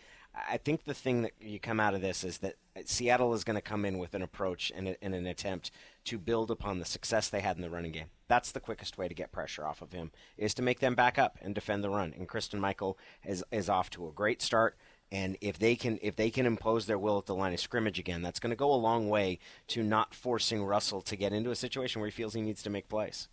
I 0.48 0.58
think 0.58 0.84
the 0.84 0.94
thing 0.94 1.22
that 1.22 1.32
you 1.40 1.58
come 1.58 1.80
out 1.80 1.94
of 1.94 2.00
this 2.00 2.22
is 2.22 2.38
that 2.38 2.54
Seattle 2.84 3.34
is 3.34 3.42
going 3.42 3.56
to 3.56 3.60
come 3.60 3.84
in 3.84 3.98
with 3.98 4.14
an 4.14 4.22
approach 4.22 4.70
and, 4.74 4.96
and, 5.02 5.14
an 5.14 5.26
attempt 5.26 5.72
to 6.04 6.18
build 6.18 6.52
upon 6.52 6.78
the 6.78 6.84
success 6.84 7.28
they 7.28 7.40
had 7.40 7.56
in 7.56 7.62
the 7.62 7.70
running 7.70 7.90
game. 7.90 8.06
That's 8.28 8.52
the 8.52 8.60
quickest 8.60 8.96
way 8.96 9.08
to 9.08 9.14
get 9.14 9.32
pressure 9.32 9.66
off 9.66 9.82
of 9.82 9.92
him 9.92 10.12
is 10.36 10.54
to 10.54 10.62
make 10.62 10.78
them 10.78 10.94
back 10.94 11.18
up 11.18 11.36
and 11.42 11.52
defend 11.52 11.82
the 11.82 11.90
run. 11.90 12.14
And 12.16 12.28
Christine 12.28 12.60
Michael 12.60 12.96
is 13.24 13.42
is 13.50 13.68
off 13.68 13.90
to 13.90 14.06
a 14.06 14.12
great 14.12 14.40
start. 14.40 14.76
And 15.12 15.36
if 15.40 15.58
they 15.58 15.74
can 15.74 15.98
if 16.02 16.14
they 16.16 16.30
can 16.30 16.46
impose 16.46 16.86
their 16.86 16.98
will 16.98 17.18
at 17.18 17.26
the 17.26 17.34
line 17.34 17.52
of 17.52 17.60
scrimmage 17.60 17.98
again, 17.98 18.22
that's 18.22 18.38
going 18.38 18.50
to 18.50 18.56
go 18.56 18.72
a 18.72 18.76
long 18.76 19.08
way 19.08 19.38
to 19.68 19.82
not 19.82 20.14
forcing 20.14 20.64
Russell 20.64 21.00
to 21.02 21.16
get 21.16 21.32
into 21.32 21.50
a 21.50 21.56
situation 21.56 22.00
where 22.00 22.08
he 22.08 22.12
feels 22.12 22.34
he 22.34 22.42
needs 22.42 22.62
to 22.62 22.70
make 22.70 22.88
plays. 22.88 23.28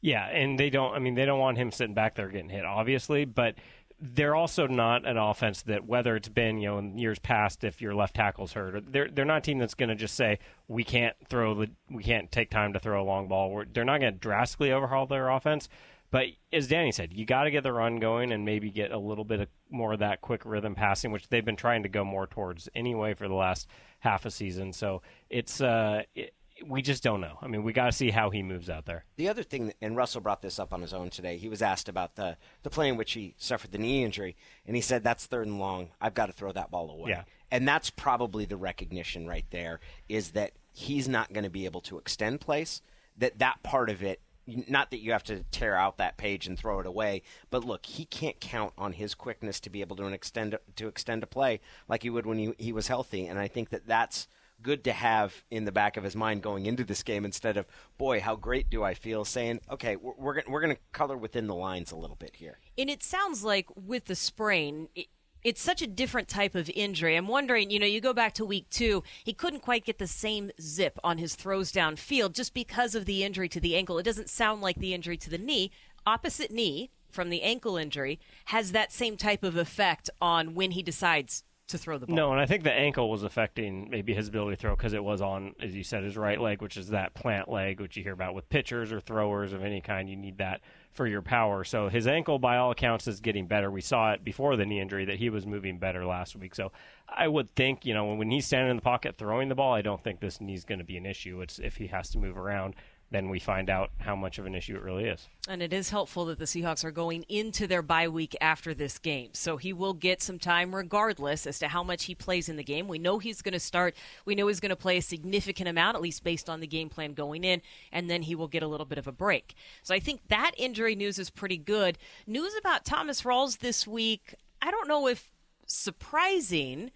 Yeah, 0.00 0.26
and 0.26 0.58
they 0.58 0.68
don't. 0.68 0.94
I 0.94 0.98
mean, 0.98 1.14
they 1.14 1.24
don't 1.24 1.38
want 1.38 1.58
him 1.58 1.70
sitting 1.70 1.94
back 1.94 2.16
there 2.16 2.28
getting 2.28 2.48
hit, 2.48 2.64
obviously. 2.64 3.24
But 3.24 3.54
they're 4.02 4.34
also 4.34 4.66
not 4.66 5.06
an 5.06 5.16
offense 5.16 5.62
that 5.62 5.86
whether 5.86 6.16
it's 6.16 6.28
been 6.28 6.58
you 6.58 6.68
know 6.68 6.78
in 6.78 6.98
years 6.98 7.20
past 7.20 7.62
if 7.62 7.80
your 7.80 7.94
left 7.94 8.16
tackle's 8.16 8.52
hurt 8.52 8.82
they're 8.92 9.08
they're 9.08 9.24
not 9.24 9.38
a 9.38 9.40
team 9.40 9.58
that's 9.58 9.74
going 9.74 9.88
to 9.88 9.94
just 9.94 10.16
say 10.16 10.40
we 10.66 10.82
can't 10.82 11.14
throw 11.28 11.54
the 11.54 11.70
we 11.88 12.02
can't 12.02 12.32
take 12.32 12.50
time 12.50 12.72
to 12.72 12.80
throw 12.80 13.00
a 13.00 13.04
long 13.04 13.28
ball 13.28 13.52
We're, 13.52 13.64
they're 13.64 13.84
not 13.84 14.00
going 14.00 14.12
to 14.12 14.18
drastically 14.18 14.72
overhaul 14.72 15.06
their 15.06 15.28
offense 15.28 15.68
but 16.12 16.26
as 16.52 16.68
Danny 16.68 16.92
said 16.92 17.12
you 17.12 17.26
got 17.26 17.44
to 17.44 17.50
get 17.50 17.64
the 17.64 17.72
run 17.72 17.98
going 17.98 18.30
and 18.30 18.44
maybe 18.44 18.70
get 18.70 18.92
a 18.92 18.98
little 18.98 19.24
bit 19.24 19.40
of 19.40 19.48
more 19.68 19.94
of 19.94 19.98
that 19.98 20.20
quick 20.20 20.44
rhythm 20.44 20.76
passing 20.76 21.10
which 21.10 21.28
they've 21.28 21.44
been 21.44 21.56
trying 21.56 21.82
to 21.82 21.88
go 21.88 22.04
more 22.04 22.28
towards 22.28 22.68
anyway 22.76 23.14
for 23.14 23.26
the 23.26 23.34
last 23.34 23.66
half 23.98 24.24
a 24.24 24.30
season 24.30 24.72
so 24.72 25.02
it's 25.28 25.60
uh 25.60 26.02
it, 26.14 26.32
we 26.66 26.82
just 26.82 27.02
don't 27.02 27.20
know. 27.20 27.38
I 27.40 27.48
mean, 27.48 27.62
we 27.62 27.72
got 27.72 27.86
to 27.86 27.92
see 27.92 28.10
how 28.10 28.30
he 28.30 28.42
moves 28.42 28.68
out 28.68 28.86
there. 28.86 29.04
The 29.16 29.28
other 29.28 29.42
thing, 29.42 29.72
and 29.80 29.96
Russell 29.96 30.20
brought 30.20 30.42
this 30.42 30.58
up 30.58 30.72
on 30.72 30.80
his 30.80 30.92
own 30.92 31.10
today. 31.10 31.36
He 31.36 31.48
was 31.48 31.62
asked 31.62 31.88
about 31.88 32.16
the 32.16 32.36
the 32.62 32.70
play 32.70 32.88
in 32.88 32.96
which 32.96 33.12
he 33.12 33.34
suffered 33.38 33.72
the 33.72 33.78
knee 33.78 34.04
injury, 34.04 34.36
and 34.66 34.76
he 34.76 34.82
said, 34.82 35.02
"That's 35.02 35.26
third 35.26 35.46
and 35.46 35.58
long. 35.58 35.90
I've 36.00 36.14
got 36.14 36.26
to 36.26 36.32
throw 36.32 36.52
that 36.52 36.70
ball 36.70 36.90
away." 36.90 37.10
Yeah. 37.10 37.24
And 37.50 37.66
that's 37.66 37.90
probably 37.90 38.44
the 38.44 38.56
recognition 38.56 39.26
right 39.26 39.44
there 39.50 39.80
is 40.08 40.32
that 40.32 40.52
he's 40.72 41.08
not 41.08 41.32
going 41.32 41.44
to 41.44 41.50
be 41.50 41.64
able 41.66 41.82
to 41.82 41.98
extend 41.98 42.40
place. 42.40 42.82
That 43.18 43.38
that 43.38 43.62
part 43.62 43.90
of 43.90 44.02
it 44.02 44.20
not 44.46 44.90
that 44.90 45.00
you 45.00 45.12
have 45.12 45.24
to 45.24 45.44
tear 45.50 45.76
out 45.76 45.98
that 45.98 46.16
page 46.16 46.46
and 46.46 46.58
throw 46.58 46.80
it 46.80 46.86
away, 46.86 47.22
but 47.50 47.64
look, 47.64 47.86
he 47.86 48.04
can't 48.04 48.40
count 48.40 48.72
on 48.76 48.92
his 48.92 49.14
quickness 49.14 49.60
to 49.60 49.70
be 49.70 49.80
able 49.80 49.96
to 49.96 50.06
extend 50.06 50.58
to 50.76 50.88
extend 50.88 51.22
a 51.22 51.26
play 51.26 51.60
like 51.88 52.02
he 52.02 52.10
would 52.10 52.26
when 52.26 52.38
he, 52.38 52.54
he 52.58 52.72
was 52.72 52.88
healthy, 52.88 53.26
and 53.26 53.38
I 53.38 53.48
think 53.48 53.70
that 53.70 53.86
that's 53.86 54.28
good 54.62 54.84
to 54.84 54.92
have 54.92 55.44
in 55.50 55.64
the 55.64 55.72
back 55.72 55.96
of 55.96 56.04
his 56.04 56.14
mind 56.16 56.42
going 56.42 56.66
into 56.66 56.84
this 56.84 57.02
game 57.02 57.24
instead 57.24 57.56
of, 57.56 57.66
boy, 57.98 58.20
how 58.20 58.36
great 58.36 58.70
do 58.70 58.82
I 58.82 58.94
feel 58.94 59.24
saying, 59.24 59.60
okay, 59.70 59.96
we're, 59.96 60.14
we're, 60.16 60.42
we're 60.48 60.60
going 60.60 60.74
to 60.74 60.80
color 60.92 61.16
within 61.16 61.46
the 61.46 61.54
lines 61.54 61.90
a 61.90 61.96
little 61.96 62.16
bit 62.16 62.36
here. 62.36 62.58
And 62.78 62.88
it 62.88 63.02
sounds 63.02 63.44
like 63.44 63.66
with 63.74 64.06
the 64.06 64.14
sprain, 64.14 64.88
it, 64.94 65.08
it's 65.44 65.60
such 65.60 65.82
a 65.82 65.86
different 65.86 66.28
type 66.28 66.54
of 66.54 66.70
injury. 66.74 67.16
I'm 67.16 67.28
wondering, 67.28 67.70
you 67.70 67.78
know, 67.78 67.86
you 67.86 68.00
go 68.00 68.12
back 68.12 68.34
to 68.34 68.44
week 68.44 68.68
two, 68.70 69.02
he 69.24 69.32
couldn't 69.32 69.60
quite 69.60 69.84
get 69.84 69.98
the 69.98 70.06
same 70.06 70.50
zip 70.60 70.98
on 71.02 71.18
his 71.18 71.34
throws 71.34 71.72
downfield 71.72 72.32
just 72.32 72.54
because 72.54 72.94
of 72.94 73.06
the 73.06 73.24
injury 73.24 73.48
to 73.48 73.60
the 73.60 73.76
ankle. 73.76 73.98
It 73.98 74.04
doesn't 74.04 74.30
sound 74.30 74.62
like 74.62 74.76
the 74.76 74.94
injury 74.94 75.16
to 75.18 75.30
the 75.30 75.38
knee. 75.38 75.70
Opposite 76.06 76.50
knee 76.50 76.90
from 77.10 77.30
the 77.30 77.42
ankle 77.42 77.76
injury 77.76 78.18
has 78.46 78.72
that 78.72 78.92
same 78.92 79.16
type 79.16 79.42
of 79.42 79.56
effect 79.56 80.10
on 80.20 80.54
when 80.54 80.72
he 80.72 80.82
decides 80.82 81.44
to 81.68 81.78
throw 81.78 81.98
the 81.98 82.06
ball. 82.06 82.16
No, 82.16 82.32
and 82.32 82.40
I 82.40 82.46
think 82.46 82.64
the 82.64 82.72
ankle 82.72 83.10
was 83.10 83.22
affecting 83.22 83.88
maybe 83.90 84.14
his 84.14 84.28
ability 84.28 84.56
to 84.56 84.60
throw 84.60 84.76
because 84.76 84.92
it 84.92 85.02
was 85.02 85.20
on, 85.20 85.54
as 85.60 85.74
you 85.74 85.82
said, 85.82 86.04
his 86.04 86.16
right 86.16 86.40
leg, 86.40 86.60
which 86.62 86.76
is 86.76 86.88
that 86.88 87.14
plant 87.14 87.48
leg, 87.48 87.80
which 87.80 87.96
you 87.96 88.02
hear 88.02 88.12
about 88.12 88.34
with 88.34 88.48
pitchers 88.48 88.92
or 88.92 89.00
throwers 89.00 89.52
of 89.52 89.64
any 89.64 89.80
kind. 89.80 90.08
You 90.08 90.16
need 90.16 90.38
that 90.38 90.60
for 90.90 91.06
your 91.06 91.22
power. 91.22 91.64
So 91.64 91.88
his 91.88 92.06
ankle, 92.06 92.38
by 92.38 92.58
all 92.58 92.70
accounts, 92.70 93.06
is 93.08 93.20
getting 93.20 93.46
better. 93.46 93.70
We 93.70 93.80
saw 93.80 94.12
it 94.12 94.24
before 94.24 94.56
the 94.56 94.66
knee 94.66 94.80
injury 94.80 95.04
that 95.06 95.18
he 95.18 95.30
was 95.30 95.46
moving 95.46 95.78
better 95.78 96.04
last 96.04 96.36
week. 96.36 96.54
So 96.54 96.72
I 97.08 97.28
would 97.28 97.54
think, 97.54 97.86
you 97.86 97.94
know, 97.94 98.14
when 98.14 98.30
he's 98.30 98.46
standing 98.46 98.70
in 98.70 98.76
the 98.76 98.82
pocket 98.82 99.16
throwing 99.16 99.48
the 99.48 99.54
ball, 99.54 99.72
I 99.72 99.82
don't 99.82 100.02
think 100.02 100.20
this 100.20 100.40
knee's 100.40 100.64
going 100.64 100.80
to 100.80 100.84
be 100.84 100.96
an 100.96 101.06
issue. 101.06 101.40
It's 101.40 101.58
if 101.58 101.76
he 101.76 101.86
has 101.88 102.10
to 102.10 102.18
move 102.18 102.36
around 102.36 102.74
then 103.12 103.28
we 103.28 103.38
find 103.38 103.70
out 103.70 103.90
how 103.98 104.16
much 104.16 104.38
of 104.38 104.46
an 104.46 104.54
issue 104.54 104.74
it 104.74 104.82
really 104.82 105.04
is. 105.04 105.28
And 105.48 105.62
it 105.62 105.72
is 105.72 105.90
helpful 105.90 106.24
that 106.26 106.38
the 106.38 106.46
Seahawks 106.46 106.84
are 106.84 106.90
going 106.90 107.24
into 107.28 107.66
their 107.66 107.82
bye 107.82 108.08
week 108.08 108.34
after 108.40 108.74
this 108.74 108.98
game. 108.98 109.30
So 109.34 109.56
he 109.58 109.72
will 109.72 109.92
get 109.92 110.22
some 110.22 110.38
time 110.38 110.74
regardless 110.74 111.46
as 111.46 111.58
to 111.60 111.68
how 111.68 111.82
much 111.82 112.04
he 112.04 112.14
plays 112.14 112.48
in 112.48 112.56
the 112.56 112.64
game. 112.64 112.88
We 112.88 112.98
know 112.98 113.18
he's 113.18 113.42
going 113.42 113.52
to 113.52 113.60
start. 113.60 113.94
We 114.24 114.34
know 114.34 114.48
he's 114.48 114.60
going 114.60 114.70
to 114.70 114.76
play 114.76 114.96
a 114.96 115.02
significant 115.02 115.68
amount, 115.68 115.96
at 115.96 116.02
least 116.02 116.24
based 116.24 116.48
on 116.48 116.60
the 116.60 116.66
game 116.66 116.88
plan 116.88 117.12
going 117.12 117.44
in, 117.44 117.60
and 117.92 118.08
then 118.08 118.22
he 118.22 118.34
will 118.34 118.48
get 118.48 118.62
a 118.62 118.68
little 118.68 118.86
bit 118.86 118.98
of 118.98 119.06
a 119.06 119.12
break. 119.12 119.54
So 119.82 119.94
I 119.94 120.00
think 120.00 120.20
that 120.28 120.52
injury 120.56 120.94
news 120.94 121.18
is 121.18 121.30
pretty 121.30 121.58
good. 121.58 121.98
News 122.26 122.54
about 122.58 122.84
Thomas 122.84 123.22
Rawls 123.22 123.58
this 123.58 123.86
week. 123.86 124.34
I 124.60 124.70
don't 124.70 124.88
know 124.88 125.06
if 125.06 125.30
surprising, 125.66 126.90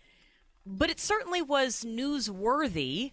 but 0.65 0.91
it 0.91 1.01
certainly 1.01 1.43
was 1.43 1.85
newsworthy. 1.85 3.13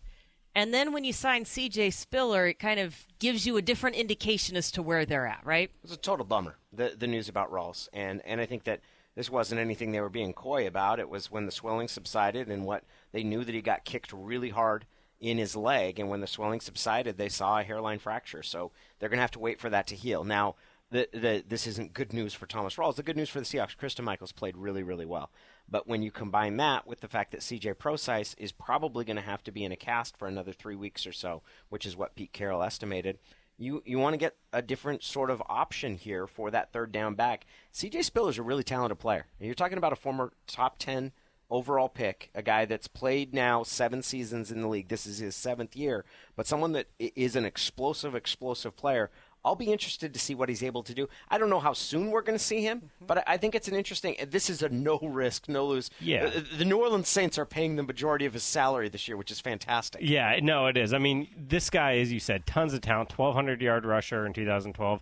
And 0.56 0.74
then 0.74 0.94
when 0.94 1.04
you 1.04 1.14
sign 1.14 1.46
CJ 1.46 1.94
Spiller, 1.94 2.46
it 2.48 2.60
kind 2.60 2.80
of 2.80 3.08
gives 3.20 3.46
you 3.46 3.58
a 3.58 3.62
different 3.62 3.96
indication 3.96 4.56
as 4.56 4.72
to 4.72 4.84
where 4.84 5.06
they're 5.06 5.26
at, 5.26 5.42
right? 5.44 5.70
It 5.70 5.82
was 5.82 5.92
a 5.92 5.98
total 5.98 6.26
bummer, 6.26 6.58
the, 6.72 6.94
the 6.98 7.08
news 7.08 7.28
about 7.28 7.52
Rawls. 7.52 7.90
And, 7.92 8.22
and 8.26 8.40
I 8.40 8.46
think 8.46 8.64
that 8.66 8.82
this 9.16 9.30
wasn't 9.30 9.62
anything 9.62 9.92
they 9.92 10.02
were 10.02 10.10
being 10.10 10.34
coy 10.34 10.68
about. 10.68 11.00
It 11.00 11.10
was 11.10 11.32
when 11.32 11.46
the 11.46 11.52
swelling 11.52 11.88
subsided 11.88 12.50
and 12.50 12.66
what 12.66 12.84
they 13.12 13.24
knew 13.24 13.44
that 13.44 13.56
he 13.56 13.62
got 13.62 13.86
kicked 13.86 14.14
really 14.14 14.50
hard 14.50 14.86
in 15.20 15.38
his 15.38 15.56
leg. 15.56 16.00
And 16.00 16.10
when 16.10 16.22
the 16.22 16.28
swelling 16.28 16.60
subsided, 16.60 17.18
they 17.18 17.30
saw 17.30 17.60
a 17.60 17.64
hairline 17.64 18.00
fracture. 18.00 18.44
So 18.44 18.72
they're 19.00 19.10
going 19.10 19.18
to 19.18 19.24
have 19.24 19.32
to 19.32 19.40
wait 19.40 19.60
for 19.60 19.70
that 19.70 19.88
to 19.88 19.96
heal. 19.96 20.24
Now, 20.24 20.56
the, 20.92 21.10
the, 21.12 21.44
this 21.48 21.66
isn't 21.66 21.94
good 21.94 22.14
news 22.14 22.34
for 22.34 22.46
Thomas 22.46 22.76
Rawls. 22.76 22.96
The 22.96 23.04
good 23.04 23.18
news 23.18 23.30
for 23.30 23.40
the 23.40 23.46
Seahawks, 23.46 23.76
Christine 23.76 24.06
Michaels 24.06 24.32
played 24.32 24.56
really, 24.56 24.84
really 24.84 25.06
well. 25.06 25.32
But 25.74 25.88
when 25.88 26.04
you 26.04 26.12
combine 26.12 26.58
that 26.58 26.86
with 26.86 27.00
the 27.00 27.08
fact 27.08 27.32
that 27.32 27.42
CJ 27.42 27.80
Prosise 27.80 28.36
is 28.36 28.52
probably 28.52 29.06
going 29.06 29.16
to 29.16 29.24
have 29.24 29.44
to 29.46 29.52
be 29.52 29.64
in 29.64 29.72
a 29.72 29.76
cast 29.76 30.16
for 30.16 30.28
another 30.28 30.54
three 30.54 30.76
weeks 30.76 31.08
or 31.08 31.12
so, 31.12 31.42
which 31.70 31.88
is 31.88 31.98
what 31.98 32.14
Pete 32.14 32.32
Carroll 32.32 32.62
estimated, 32.62 33.18
you, 33.58 33.82
you 33.84 33.98
want 33.98 34.14
to 34.14 34.20
get 34.20 34.36
a 34.54 34.62
different 34.62 35.02
sort 35.02 35.32
of 35.32 35.42
option 35.50 35.96
here 35.96 36.28
for 36.28 36.52
that 36.52 36.72
third 36.72 36.92
down 36.92 37.16
back. 37.16 37.48
CJ 37.74 38.04
Spiller 38.04 38.30
is 38.30 38.38
a 38.38 38.44
really 38.44 38.62
talented 38.62 39.00
player. 39.00 39.26
You're 39.40 39.56
talking 39.56 39.80
about 39.80 39.92
a 39.92 39.96
former 39.96 40.34
top 40.46 40.78
10 40.78 41.12
overall 41.50 41.90
pick, 41.90 42.30
a 42.36 42.44
guy 42.44 42.66
that's 42.66 42.88
played 42.88 43.34
now 43.34 43.64
seven 43.64 44.04
seasons 44.04 44.52
in 44.52 44.62
the 44.62 44.68
league. 44.68 44.90
This 44.90 45.08
is 45.08 45.18
his 45.18 45.36
seventh 45.36 45.76
year, 45.76 46.06
but 46.36 46.46
someone 46.46 46.74
that 46.74 46.90
is 47.00 47.36
an 47.36 47.46
explosive, 47.46 48.14
explosive 48.14 48.78
player. 48.78 49.10
I'll 49.46 49.56
be 49.56 49.72
interested 49.72 50.14
to 50.14 50.20
see 50.20 50.36
what 50.36 50.48
he's 50.48 50.64
able 50.64 50.84
to 50.84 50.94
do. 50.94 51.10
I 51.30 51.38
don't 51.38 51.50
know 51.50 51.60
how 51.60 51.74
soon 51.74 52.12
we're 52.12 52.22
going 52.22 52.38
to 52.38 52.44
see 52.44 52.62
him, 52.62 52.80
mm-hmm. 52.80 53.06
but 53.06 53.24
I 53.28 53.38
think 53.38 53.56
it's 53.56 53.68
an 53.68 53.76
interesting. 53.76 54.16
This 54.30 54.50
is 54.50 54.62
a 54.62 54.70
no 54.70 55.00
risk, 55.00 55.50
no 55.50 55.66
lose. 55.66 55.90
Yeah, 56.00 56.30
the, 56.30 56.42
the, 56.60 56.66
New 56.66 56.78
Orleans 56.78 57.10
Saints 57.10 57.38
are 57.38 57.46
paying 57.46 57.76
the 57.76 57.84
majority 57.84 58.26
of 58.26 58.34
his 58.34 58.44
salary 58.44 58.90
this 58.90 59.08
year, 59.08 59.18
which 59.18 59.32
is 59.32 59.40
fantastic. 59.40 60.02
Yeah, 60.04 60.40
no, 60.42 60.68
it 60.68 60.78
is. 60.78 60.94
I 60.94 60.98
mean, 60.98 61.28
this 61.36 61.70
guy, 61.70 61.98
as 61.98 62.12
you 62.12 62.20
said, 62.20 62.46
tons 62.46 62.74
of 62.74 62.82
talent. 62.82 63.10
Twelve 63.10 63.36
hundred 63.36 63.62
yard 63.62 63.86
rusher 63.86 64.26
in 64.26 64.34
2012. 64.34 65.02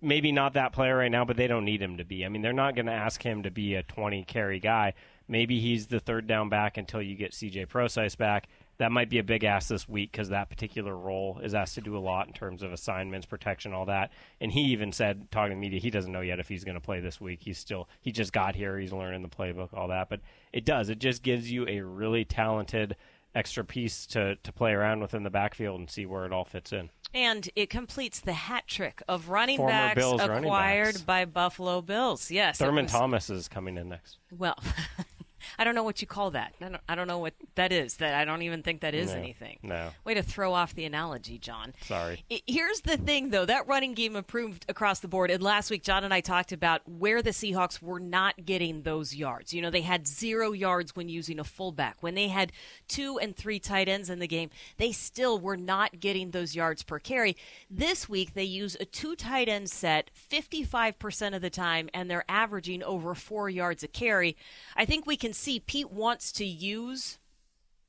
Maybe 0.00 0.32
not 0.32 0.54
that 0.54 0.72
player 0.72 0.96
right 0.96 1.10
now, 1.10 1.24
but 1.24 1.36
they 1.36 1.46
don't 1.46 1.64
need 1.64 1.80
him 1.80 1.98
to 1.98 2.04
be. 2.04 2.24
I 2.24 2.28
mean, 2.28 2.42
they're 2.42 2.52
not 2.52 2.74
going 2.74 2.86
to 2.86 2.92
ask 2.92 3.22
him 3.22 3.44
to 3.44 3.52
be 3.52 3.76
a 3.76 3.84
20 3.84 4.24
carry 4.24 4.58
guy. 4.58 4.94
Maybe 5.28 5.60
he's 5.60 5.86
the 5.86 6.00
third 6.00 6.26
down 6.26 6.48
back 6.48 6.76
until 6.76 7.00
you 7.00 7.14
get 7.14 7.30
CJ 7.30 7.68
Prosise 7.68 8.16
back 8.16 8.48
that 8.82 8.90
might 8.90 9.08
be 9.08 9.18
a 9.18 9.22
big 9.22 9.44
ask 9.44 9.68
this 9.68 9.88
week 9.88 10.10
because 10.10 10.30
that 10.30 10.50
particular 10.50 10.96
role 10.96 11.40
is 11.40 11.54
asked 11.54 11.76
to 11.76 11.80
do 11.80 11.96
a 11.96 12.00
lot 12.00 12.26
in 12.26 12.32
terms 12.32 12.64
of 12.64 12.72
assignments, 12.72 13.24
protection, 13.24 13.72
all 13.72 13.86
that. 13.86 14.10
And 14.40 14.50
he 14.50 14.60
even 14.72 14.90
said, 14.90 15.30
talking 15.30 15.50
to 15.50 15.56
media, 15.56 15.78
he 15.78 15.88
doesn't 15.88 16.10
know 16.10 16.20
yet 16.20 16.40
if 16.40 16.48
he's 16.48 16.64
going 16.64 16.74
to 16.74 16.80
play 16.80 16.98
this 16.98 17.20
week. 17.20 17.38
He's 17.42 17.58
still 17.58 17.88
he 18.00 18.10
just 18.10 18.32
got 18.32 18.56
here, 18.56 18.76
he's 18.76 18.92
learning 18.92 19.22
the 19.22 19.28
playbook, 19.28 19.72
all 19.72 19.86
that. 19.88 20.08
But 20.08 20.18
it 20.52 20.64
does. 20.64 20.88
It 20.88 20.98
just 20.98 21.22
gives 21.22 21.50
you 21.50 21.64
a 21.68 21.80
really 21.80 22.24
talented 22.24 22.96
extra 23.36 23.64
piece 23.64 24.04
to 24.06 24.34
to 24.42 24.52
play 24.52 24.72
around 24.72 25.00
with 25.00 25.14
in 25.14 25.22
the 25.22 25.30
backfield 25.30 25.78
and 25.78 25.88
see 25.88 26.04
where 26.04 26.26
it 26.26 26.32
all 26.32 26.44
fits 26.44 26.72
in. 26.72 26.90
And 27.14 27.48
it 27.54 27.70
completes 27.70 28.20
the 28.20 28.32
hat 28.32 28.64
trick 28.66 29.00
of 29.06 29.28
running 29.28 29.58
Former 29.58 29.70
backs 29.70 29.94
Bills 29.94 30.20
acquired 30.20 30.38
running 30.48 30.92
backs. 30.92 31.02
by 31.02 31.24
Buffalo 31.26 31.82
Bills. 31.82 32.32
Yes, 32.32 32.58
Thurman 32.58 32.86
was, 32.86 32.92
Thomas 32.92 33.30
is 33.30 33.46
coming 33.46 33.76
in 33.76 33.90
next. 33.90 34.18
Well. 34.36 34.58
I 35.58 35.64
don't 35.64 35.74
know 35.74 35.82
what 35.82 36.00
you 36.00 36.06
call 36.06 36.30
that. 36.32 36.54
I 36.60 36.68
don't, 36.68 36.82
I 36.88 36.94
don't 36.94 37.06
know 37.06 37.18
what 37.18 37.34
that 37.54 37.72
is. 37.72 37.96
That 37.96 38.14
I 38.14 38.24
don't 38.24 38.42
even 38.42 38.62
think 38.62 38.80
that 38.80 38.94
is 38.94 39.12
no, 39.12 39.18
anything. 39.18 39.58
No. 39.62 39.90
Way 40.04 40.14
to 40.14 40.22
throw 40.22 40.52
off 40.52 40.74
the 40.74 40.84
analogy, 40.84 41.38
John. 41.38 41.74
Sorry. 41.82 42.24
here's 42.46 42.80
the 42.80 42.96
thing, 42.96 43.30
though. 43.30 43.44
That 43.44 43.66
running 43.66 43.94
game 43.94 44.16
improved 44.16 44.64
across 44.68 45.00
the 45.00 45.08
board. 45.08 45.30
And 45.30 45.42
last 45.42 45.70
week, 45.70 45.82
John 45.82 46.04
and 46.04 46.12
I 46.12 46.20
talked 46.20 46.52
about 46.52 46.82
where 46.88 47.22
the 47.22 47.30
Seahawks 47.30 47.80
were 47.82 48.00
not 48.00 48.44
getting 48.44 48.82
those 48.82 49.14
yards. 49.14 49.52
You 49.52 49.62
know, 49.62 49.70
they 49.70 49.80
had 49.82 50.06
zero 50.06 50.52
yards 50.52 50.96
when 50.96 51.08
using 51.08 51.38
a 51.38 51.44
fullback. 51.44 51.96
When 52.00 52.14
they 52.14 52.28
had 52.28 52.52
two 52.88 53.18
and 53.18 53.36
three 53.36 53.58
tight 53.58 53.88
ends 53.88 54.10
in 54.10 54.18
the 54.18 54.26
game, 54.26 54.50
they 54.78 54.92
still 54.92 55.38
were 55.38 55.56
not 55.56 56.00
getting 56.00 56.30
those 56.30 56.54
yards 56.54 56.82
per 56.82 56.98
carry. 56.98 57.36
This 57.70 58.08
week, 58.08 58.34
they 58.34 58.44
use 58.44 58.76
a 58.80 58.84
two 58.84 59.16
tight 59.16 59.48
end 59.48 59.70
set 59.70 60.10
55% 60.30 61.34
of 61.34 61.42
the 61.42 61.50
time, 61.50 61.88
and 61.94 62.10
they're 62.10 62.24
averaging 62.28 62.82
over 62.82 63.14
four 63.14 63.48
yards 63.48 63.82
a 63.82 63.88
carry. 63.88 64.36
I 64.76 64.84
think 64.84 65.06
we 65.06 65.16
can 65.16 65.32
see 65.42 65.60
Pete 65.60 65.90
wants 65.90 66.32
to 66.32 66.44
use 66.44 67.18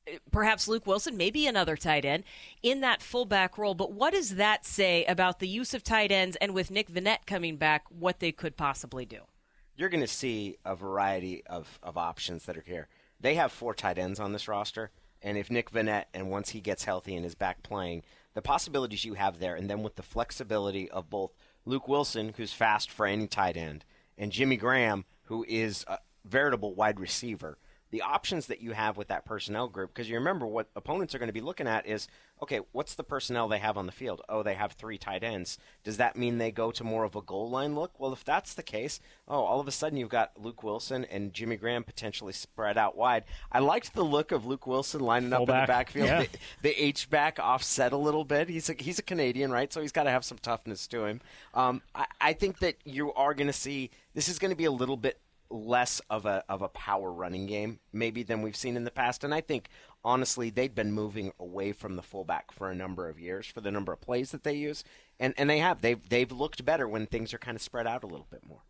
eh, 0.08 0.18
perhaps 0.32 0.68
Luke 0.68 0.88
Wilson, 0.88 1.16
maybe 1.18 1.48
another 1.48 1.78
tight 1.78 2.06
end 2.06 2.24
in 2.62 2.82
that 2.82 3.02
fullback 3.02 3.58
role. 3.58 3.76
But 3.76 3.94
what 3.94 4.14
does 4.14 4.36
that 4.36 4.66
say 4.66 5.06
about 5.06 5.40
the 5.40 5.48
use 5.48 5.74
of 5.74 5.84
tight 5.84 6.12
ends 6.12 6.36
and 6.38 6.54
with 6.54 6.72
Nick 6.72 6.90
Vannett 6.90 7.26
coming 7.26 7.58
back, 7.58 7.86
what 7.90 8.20
they 8.20 8.32
could 8.32 8.58
possibly 8.58 9.06
do? 9.06 9.20
You're 9.76 9.90
going 9.90 10.02
to 10.02 10.08
see 10.08 10.58
a 10.66 10.76
variety 10.76 11.44
of, 11.48 11.80
of 11.82 11.98
options 11.98 12.46
that 12.46 12.58
are 12.58 12.64
here. 12.66 12.88
They 13.20 13.36
have 13.36 13.52
four 13.52 13.74
tight 13.74 13.98
ends 13.98 14.20
on 14.20 14.34
this 14.34 14.48
roster, 14.48 14.92
and 15.22 15.38
if 15.38 15.50
Nick 15.50 15.72
Vannett, 15.72 16.06
and 16.14 16.30
once 16.30 16.50
he 16.50 16.60
gets 16.60 16.84
healthy 16.84 17.16
and 17.16 17.26
is 17.26 17.36
back 17.36 17.64
playing, 17.64 18.04
the 18.34 18.42
possibilities 18.42 19.06
you 19.06 19.14
have 19.14 19.40
there, 19.40 19.56
and 19.56 19.70
then 19.70 19.82
with 19.82 19.96
the 19.96 20.04
flexibility 20.04 20.92
of 20.92 21.10
both 21.10 21.34
Luke 21.66 21.88
Wilson, 21.88 22.34
who's 22.36 22.54
fast 22.54 22.92
for 22.92 23.06
any 23.06 23.28
tight 23.28 23.56
end, 23.56 23.86
and 24.18 24.32
Jimmy 24.32 24.58
Graham, 24.58 25.06
who 25.24 25.46
is 25.48 25.86
a 25.88 26.00
veritable 26.26 26.74
wide 26.74 27.00
receiver– 27.00 27.58
the 27.94 28.02
options 28.02 28.48
that 28.48 28.60
you 28.60 28.72
have 28.72 28.98
with 28.98 29.10
that 29.10 29.24
personnel 29.24 29.68
group, 29.68 29.94
because 29.94 30.10
you 30.10 30.16
remember 30.16 30.48
what 30.48 30.68
opponents 30.76 31.14
are 31.14 31.20
going 31.20 31.30
to 31.30 31.32
be 31.32 31.42
looking 31.42 31.68
at 31.68 31.86
is, 31.86 32.08
okay, 32.42 32.60
what's 32.72 32.96
the 32.96 33.04
personnel 33.04 33.48
they 33.48 33.60
have 33.60 33.78
on 33.78 33.86
the 33.86 33.92
field? 33.92 34.20
Oh, 34.28 34.42
they 34.42 34.56
have 34.56 34.72
three 34.72 34.98
tight 34.98 35.24
ends. 35.24 35.60
Does 35.84 35.98
that 35.98 36.16
mean 36.16 36.40
they 36.40 36.50
go 36.50 36.72
to 36.72 36.84
more 36.84 37.04
of 37.04 37.16
a 37.16 37.22
goal 37.22 37.52
line 37.52 37.76
look? 37.76 38.00
Well, 38.00 38.12
if 38.12 38.24
that's 38.24 38.56
the 38.56 38.64
case, 38.64 39.00
oh, 39.28 39.44
all 39.44 39.60
of 39.60 39.68
a 39.68 39.72
sudden 39.72 40.00
you've 40.00 40.10
got 40.10 40.32
Luke 40.42 40.64
Wilson 40.64 41.06
and 41.06 41.36
Jimmy 41.36 41.56
Graham 41.56 41.84
potentially 41.84 42.34
spread 42.34 42.80
out 42.80 42.98
wide. 42.98 43.26
I 43.52 43.60
liked 43.60 43.94
the 43.94 44.04
look 44.04 44.32
of 44.32 44.44
Luke 44.44 44.66
Wilson 44.66 45.02
lining 45.02 45.30
Full 45.30 45.44
up 45.44 45.48
back. 45.48 45.60
in 45.60 45.62
the 45.62 45.68
backfield. 45.68 46.08
Yeah. 46.08 46.20
The, 46.22 46.30
the 46.64 46.84
H 46.84 47.12
back 47.12 47.38
offset 47.40 47.94
a 47.94 47.98
little 47.98 48.26
bit. 48.26 48.50
He's 48.50 48.72
a, 48.72 48.76
he's 48.76 48.98
a 48.98 49.04
Canadian, 49.04 49.52
right? 49.52 49.72
So 49.72 49.82
he's 49.82 49.92
got 49.92 50.06
to 50.06 50.10
have 50.10 50.26
some 50.26 50.40
toughness 50.40 50.88
to 50.88 51.06
him. 51.06 51.22
Um, 51.54 51.84
I, 51.94 52.08
I 52.20 52.34
think 52.34 52.58
that 52.58 52.78
you 52.86 53.14
are 53.14 53.36
going 53.36 53.46
to 53.46 53.54
see 53.54 53.92
this 54.16 54.30
is 54.30 54.40
going 54.40 54.50
to 54.50 54.58
be 54.58 54.66
a 54.66 54.72
little 54.72 54.98
bit 54.98 55.20
less 55.54 56.02
of 56.10 56.26
a 56.26 56.44
of 56.50 56.62
a 56.62 56.68
power 56.68 57.12
running 57.12 57.46
game 57.46 57.80
maybe 57.94 58.24
than 58.24 58.42
we've 58.42 58.56
seen 58.56 58.76
in 58.76 58.84
the 58.84 58.92
past. 58.92 59.24
And 59.24 59.34
I 59.34 59.42
think 59.42 59.70
honestly 60.04 60.50
they've 60.50 60.74
been 60.74 60.92
moving 60.92 61.32
away 61.40 61.72
from 61.72 61.96
the 61.96 62.02
fullback 62.02 62.52
for 62.52 62.70
a 62.70 62.76
number 62.76 63.08
of 63.08 63.20
years 63.20 63.46
for 63.46 63.62
the 63.62 63.72
number 63.72 63.94
of 63.94 64.02
plays 64.02 64.32
that 64.32 64.44
they 64.44 64.56
use, 64.56 64.84
and 65.20 65.34
and 65.38 65.50
they 65.50 65.60
have 65.60 65.82
they've 65.82 66.10
they've 66.10 66.32
looked 66.32 66.66
better 66.66 66.88
when 66.88 67.06
things 67.06 67.34
are 67.34 67.38
kind 67.38 67.56
of 67.56 67.62
spread 67.62 67.88
out 67.88 68.04
a 68.04 68.08
little 68.08 68.28
bit 68.30 68.42
more. 68.48 68.62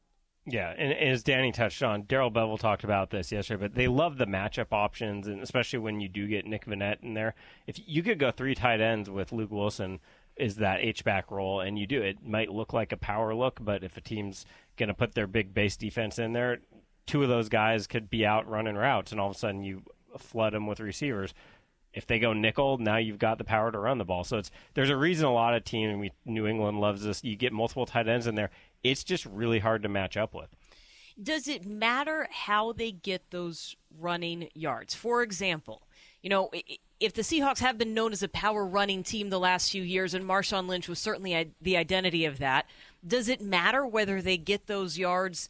Yeah, 0.46 0.74
and 0.78 0.92
as 0.92 1.24
Danny 1.24 1.54
touched 1.54 1.82
on, 1.84 2.04
Darrell 2.04 2.30
Bevell 2.30 2.60
talked 2.60 2.84
about 2.84 3.12
this 3.12 3.32
yesterday, 3.32 3.62
but 3.62 3.76
they 3.76 3.88
love 3.88 4.18
the 4.18 4.26
matchup 4.26 4.74
options, 4.74 5.26
and 5.28 5.42
especially 5.42 5.80
when 5.80 6.02
you 6.02 6.10
do 6.10 6.28
get 6.28 6.46
Nick 6.46 6.66
Vannett 6.66 7.02
in 7.02 7.14
there. 7.14 7.34
If 7.66 7.80
you 7.86 8.04
could 8.04 8.20
go 8.20 8.30
three 8.30 8.54
tight 8.54 8.82
ends 8.82 9.10
with 9.10 9.32
Luke 9.32 9.52
Wilson, 9.52 10.02
is 10.36 10.58
that 10.58 10.82
H 10.82 11.06
back 11.06 11.32
role, 11.32 11.62
and 11.62 11.80
you 11.80 11.88
do 11.88 12.02
it 12.02 12.26
might 12.26 12.52
look 12.52 12.74
like 12.74 12.92
a 12.92 12.98
power 12.98 13.34
look, 13.34 13.60
but 13.62 13.84
if 13.86 13.96
a 13.96 14.02
team's 14.02 14.46
going 14.78 14.88
to 14.88 14.94
put 14.94 15.14
their 15.14 15.28
big 15.28 15.54
base 15.54 15.78
defense 15.78 16.20
in 16.20 16.34
there, 16.34 16.60
two 17.06 17.24
of 17.24 17.30
those 17.30 17.50
guys 17.50 17.88
could 17.88 18.10
be 18.10 18.26
out 18.26 18.50
running 18.50 18.76
routes, 18.76 19.12
and 19.12 19.20
all 19.20 19.30
of 19.30 19.36
a 19.36 19.40
sudden 19.40 19.64
you 19.64 19.84
flood 20.18 20.54
them 20.54 20.68
with 20.68 20.80
receivers. 20.80 21.34
If 21.94 22.08
they 22.08 22.18
go 22.18 22.34
nickel, 22.34 22.80
now 22.80 22.98
you've 22.98 23.20
got 23.20 23.38
the 23.38 23.44
power 23.44 23.72
to 23.72 23.78
run 23.78 24.00
the 24.00 24.06
ball. 24.06 24.24
So 24.24 24.38
it's 24.38 24.52
there's 24.74 24.90
a 24.90 24.98
reason 24.98 25.26
a 25.26 25.34
lot 25.34 25.54
of 25.54 25.64
teams, 25.64 26.12
New 26.26 26.48
England 26.48 26.80
loves 26.80 27.04
this. 27.04 27.24
You 27.24 27.36
get 27.36 27.54
multiple 27.54 27.86
tight 27.86 28.08
ends 28.08 28.26
in 28.26 28.36
there. 28.36 28.50
It's 28.84 29.04
just 29.04 29.26
really 29.26 29.60
hard 29.60 29.84
to 29.84 29.90
match 29.90 30.18
up 30.18 30.34
with. 30.34 30.50
Does 31.22 31.48
it 31.48 31.66
matter 31.66 32.28
how 32.32 32.74
they 32.74 32.92
get 32.92 33.30
those 33.30 33.76
running 34.00 34.50
yards? 34.56 34.96
For 34.96 35.22
example, 35.22 35.84
you 36.24 36.30
know, 36.30 36.50
if 37.00 37.14
the 37.14 37.22
Seahawks 37.22 37.60
have 37.60 37.78
been 37.78 37.94
known 37.94 38.14
as 38.14 38.24
a 38.24 38.28
power 38.28 38.66
running 38.66 39.04
team 39.04 39.30
the 39.30 39.40
last 39.40 39.72
few 39.72 39.84
years, 39.84 40.16
and 40.16 40.26
Marshawn 40.26 40.68
Lynch 40.68 40.90
was 40.90 40.98
certainly 40.98 41.52
the 41.62 41.78
identity 41.78 42.26
of 42.26 42.40
that, 42.40 42.66
does 43.06 43.28
it 43.28 43.42
matter 43.42 43.86
whether 43.86 44.22
they 44.22 44.38
get 44.38 44.66
those 44.66 44.98
yards 44.98 45.50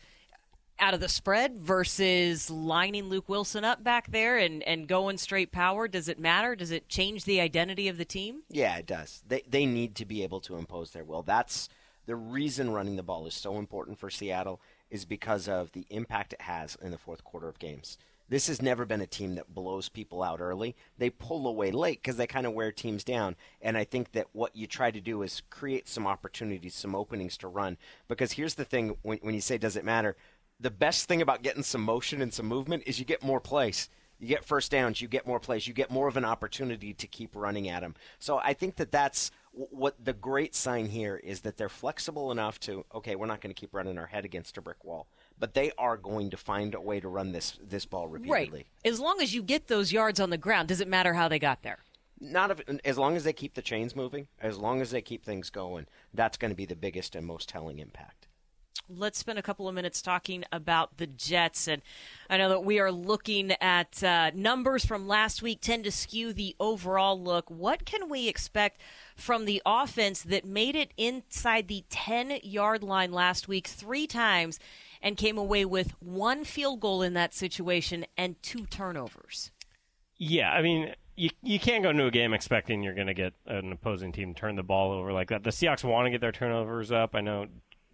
out 0.79 0.93
of 0.93 0.99
the 0.99 1.09
spread 1.09 1.59
versus 1.59 2.49
lining 2.49 3.05
Luke 3.05 3.29
Wilson 3.29 3.63
up 3.63 3.83
back 3.83 4.11
there 4.11 4.37
and, 4.37 4.63
and 4.63 4.87
going 4.87 5.17
straight 5.17 5.51
power? 5.51 5.87
Does 5.87 6.07
it 6.07 6.19
matter? 6.19 6.55
Does 6.55 6.71
it 6.71 6.89
change 6.89 7.25
the 7.25 7.39
identity 7.39 7.87
of 7.87 7.97
the 7.97 8.05
team? 8.05 8.43
Yeah, 8.49 8.77
it 8.77 8.85
does. 8.85 9.23
They 9.27 9.43
they 9.47 9.65
need 9.65 9.95
to 9.95 10.05
be 10.05 10.23
able 10.23 10.41
to 10.41 10.55
impose 10.55 10.91
their 10.91 11.03
will. 11.03 11.23
That's 11.23 11.69
the 12.05 12.15
reason 12.15 12.71
running 12.71 12.95
the 12.95 13.03
ball 13.03 13.25
is 13.27 13.33
so 13.33 13.57
important 13.57 13.97
for 13.97 14.09
Seattle 14.09 14.59
is 14.89 15.05
because 15.05 15.47
of 15.47 15.71
the 15.71 15.85
impact 15.89 16.33
it 16.33 16.41
has 16.41 16.75
in 16.81 16.91
the 16.91 16.97
fourth 16.97 17.23
quarter 17.23 17.47
of 17.47 17.59
games. 17.59 17.97
This 18.29 18.47
has 18.47 18.61
never 18.61 18.85
been 18.85 19.01
a 19.01 19.07
team 19.07 19.35
that 19.35 19.53
blows 19.53 19.89
people 19.89 20.23
out 20.23 20.39
early. 20.39 20.75
They 20.97 21.09
pull 21.09 21.45
away 21.47 21.71
late 21.71 22.01
because 22.01 22.17
they 22.17 22.25
kind 22.25 22.47
of 22.47 22.53
wear 22.53 22.71
teams 22.71 23.03
down. 23.03 23.35
And 23.61 23.77
I 23.77 23.83
think 23.83 24.13
that 24.13 24.27
what 24.31 24.55
you 24.55 24.65
try 24.65 24.91
to 24.91 25.01
do 25.01 25.21
is 25.21 25.43
create 25.49 25.87
some 25.87 26.07
opportunities, 26.07 26.73
some 26.73 26.95
openings 26.95 27.37
to 27.37 27.47
run. 27.47 27.77
Because 28.07 28.31
here's 28.31 28.55
the 28.55 28.65
thing 28.65 28.95
when, 29.01 29.19
when 29.19 29.35
you 29.35 29.41
say, 29.41 29.57
does 29.57 29.75
it 29.75 29.85
matter? 29.85 30.15
The 30.63 30.71
best 30.71 31.07
thing 31.09 31.21
about 31.21 31.43
getting 31.43 31.61
some 31.61 31.81
motion 31.81 32.21
and 32.21 32.33
some 32.33 32.47
movement 32.47 32.83
is 32.85 32.97
you 32.97 33.05
get 33.05 33.21
more 33.21 33.41
plays. 33.41 33.89
You 34.17 34.27
get 34.29 34.45
first 34.45 34.71
downs, 34.71 35.01
you 35.01 35.09
get 35.09 35.27
more 35.27 35.39
plays, 35.39 35.67
you 35.67 35.73
get 35.73 35.91
more 35.91 36.07
of 36.07 36.15
an 36.15 36.23
opportunity 36.23 36.93
to 36.93 37.07
keep 37.07 37.35
running 37.35 37.67
at 37.67 37.81
them. 37.81 37.95
So 38.19 38.39
I 38.41 38.53
think 38.53 38.77
that 38.77 38.89
that's 38.89 39.31
what 39.51 39.95
the 40.03 40.13
great 40.13 40.55
sign 40.55 40.85
here 40.85 41.17
is 41.17 41.41
that 41.41 41.57
they're 41.57 41.67
flexible 41.67 42.31
enough 42.31 42.59
to 42.61 42.85
okay, 42.95 43.15
we're 43.15 43.27
not 43.27 43.41
going 43.41 43.53
to 43.53 43.59
keep 43.59 43.73
running 43.73 43.97
our 43.97 44.05
head 44.07 44.23
against 44.23 44.57
a 44.57 44.61
brick 44.61 44.85
wall, 44.85 45.07
but 45.37 45.53
they 45.53 45.73
are 45.77 45.97
going 45.97 46.29
to 46.29 46.37
find 46.37 46.73
a 46.73 46.79
way 46.79 47.01
to 47.01 47.09
run 47.09 47.33
this 47.33 47.59
this 47.61 47.85
ball 47.85 48.07
repeatedly. 48.07 48.59
Right. 48.59 48.91
As 48.91 49.01
long 49.01 49.21
as 49.21 49.35
you 49.35 49.43
get 49.43 49.67
those 49.67 49.91
yards 49.91 50.21
on 50.21 50.29
the 50.29 50.37
ground, 50.37 50.69
does 50.69 50.79
it 50.79 50.87
matter 50.87 51.13
how 51.13 51.27
they 51.27 51.39
got 51.39 51.61
there? 51.61 51.79
Not 52.21 52.51
if, 52.51 52.61
as 52.85 52.97
long 52.97 53.17
as 53.17 53.25
they 53.25 53.33
keep 53.33 53.55
the 53.55 53.61
chains 53.61 53.97
moving, 53.97 54.27
as 54.39 54.57
long 54.57 54.79
as 54.79 54.91
they 54.91 55.01
keep 55.01 55.25
things 55.25 55.49
going, 55.49 55.87
that's 56.13 56.37
going 56.37 56.51
to 56.51 56.55
be 56.55 56.65
the 56.65 56.75
biggest 56.77 57.15
and 57.15 57.27
most 57.27 57.49
telling 57.49 57.79
impact 57.79 58.27
let's 58.97 59.19
spend 59.19 59.39
a 59.39 59.43
couple 59.43 59.67
of 59.67 59.75
minutes 59.75 60.01
talking 60.01 60.43
about 60.51 60.97
the 60.97 61.07
Jets. 61.07 61.67
And 61.67 61.81
I 62.29 62.37
know 62.37 62.49
that 62.49 62.63
we 62.63 62.79
are 62.79 62.91
looking 62.91 63.51
at 63.61 64.03
uh, 64.03 64.31
numbers 64.33 64.85
from 64.85 65.07
last 65.07 65.41
week 65.41 65.59
tend 65.61 65.83
to 65.85 65.91
skew 65.91 66.33
the 66.33 66.55
overall 66.59 67.19
look. 67.21 67.49
What 67.49 67.85
can 67.85 68.09
we 68.09 68.27
expect 68.27 68.81
from 69.15 69.45
the 69.45 69.61
offense 69.65 70.21
that 70.23 70.45
made 70.45 70.75
it 70.75 70.93
inside 70.97 71.67
the 71.67 71.83
10 71.89 72.39
yard 72.43 72.83
line 72.83 73.11
last 73.11 73.47
week 73.47 73.67
three 73.67 74.07
times 74.07 74.59
and 75.01 75.17
came 75.17 75.37
away 75.37 75.65
with 75.65 75.93
one 76.01 76.43
field 76.43 76.79
goal 76.79 77.01
in 77.01 77.13
that 77.13 77.33
situation 77.33 78.05
and 78.17 78.41
two 78.41 78.65
turnovers? 78.65 79.51
Yeah, 80.17 80.51
I 80.51 80.61
mean, 80.61 80.93
you 81.15 81.29
you 81.41 81.59
can't 81.59 81.83
go 81.83 81.89
into 81.89 82.05
a 82.05 82.11
game 82.11 82.33
expecting 82.33 82.81
you're 82.81 82.95
going 82.95 83.07
to 83.07 83.13
get 83.13 83.33
an 83.45 83.71
opposing 83.71 84.11
team 84.11 84.33
turn 84.33 84.55
the 84.55 84.63
ball 84.63 84.91
over 84.91 85.11
like 85.11 85.29
that. 85.29 85.43
The 85.43 85.49
Seahawks 85.49 85.83
want 85.83 86.05
to 86.05 86.11
get 86.11 86.21
their 86.21 86.31
turnovers 86.31 86.91
up. 86.91 87.15
I 87.15 87.21
know 87.21 87.47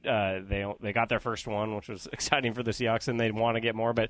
uh, 0.06 0.39
they 0.48 0.65
they 0.79 0.94
got 0.94 1.10
their 1.10 1.20
first 1.20 1.48
one, 1.48 1.75
which 1.75 1.89
was 1.89 2.08
exciting 2.13 2.53
for 2.53 2.63
the 2.63 2.72
Seahawks, 2.72 3.08
and 3.08 3.20
they 3.20 3.32
want 3.32 3.56
to 3.56 3.62
get 3.62 3.75
more. 3.75 3.94
But 3.94 4.10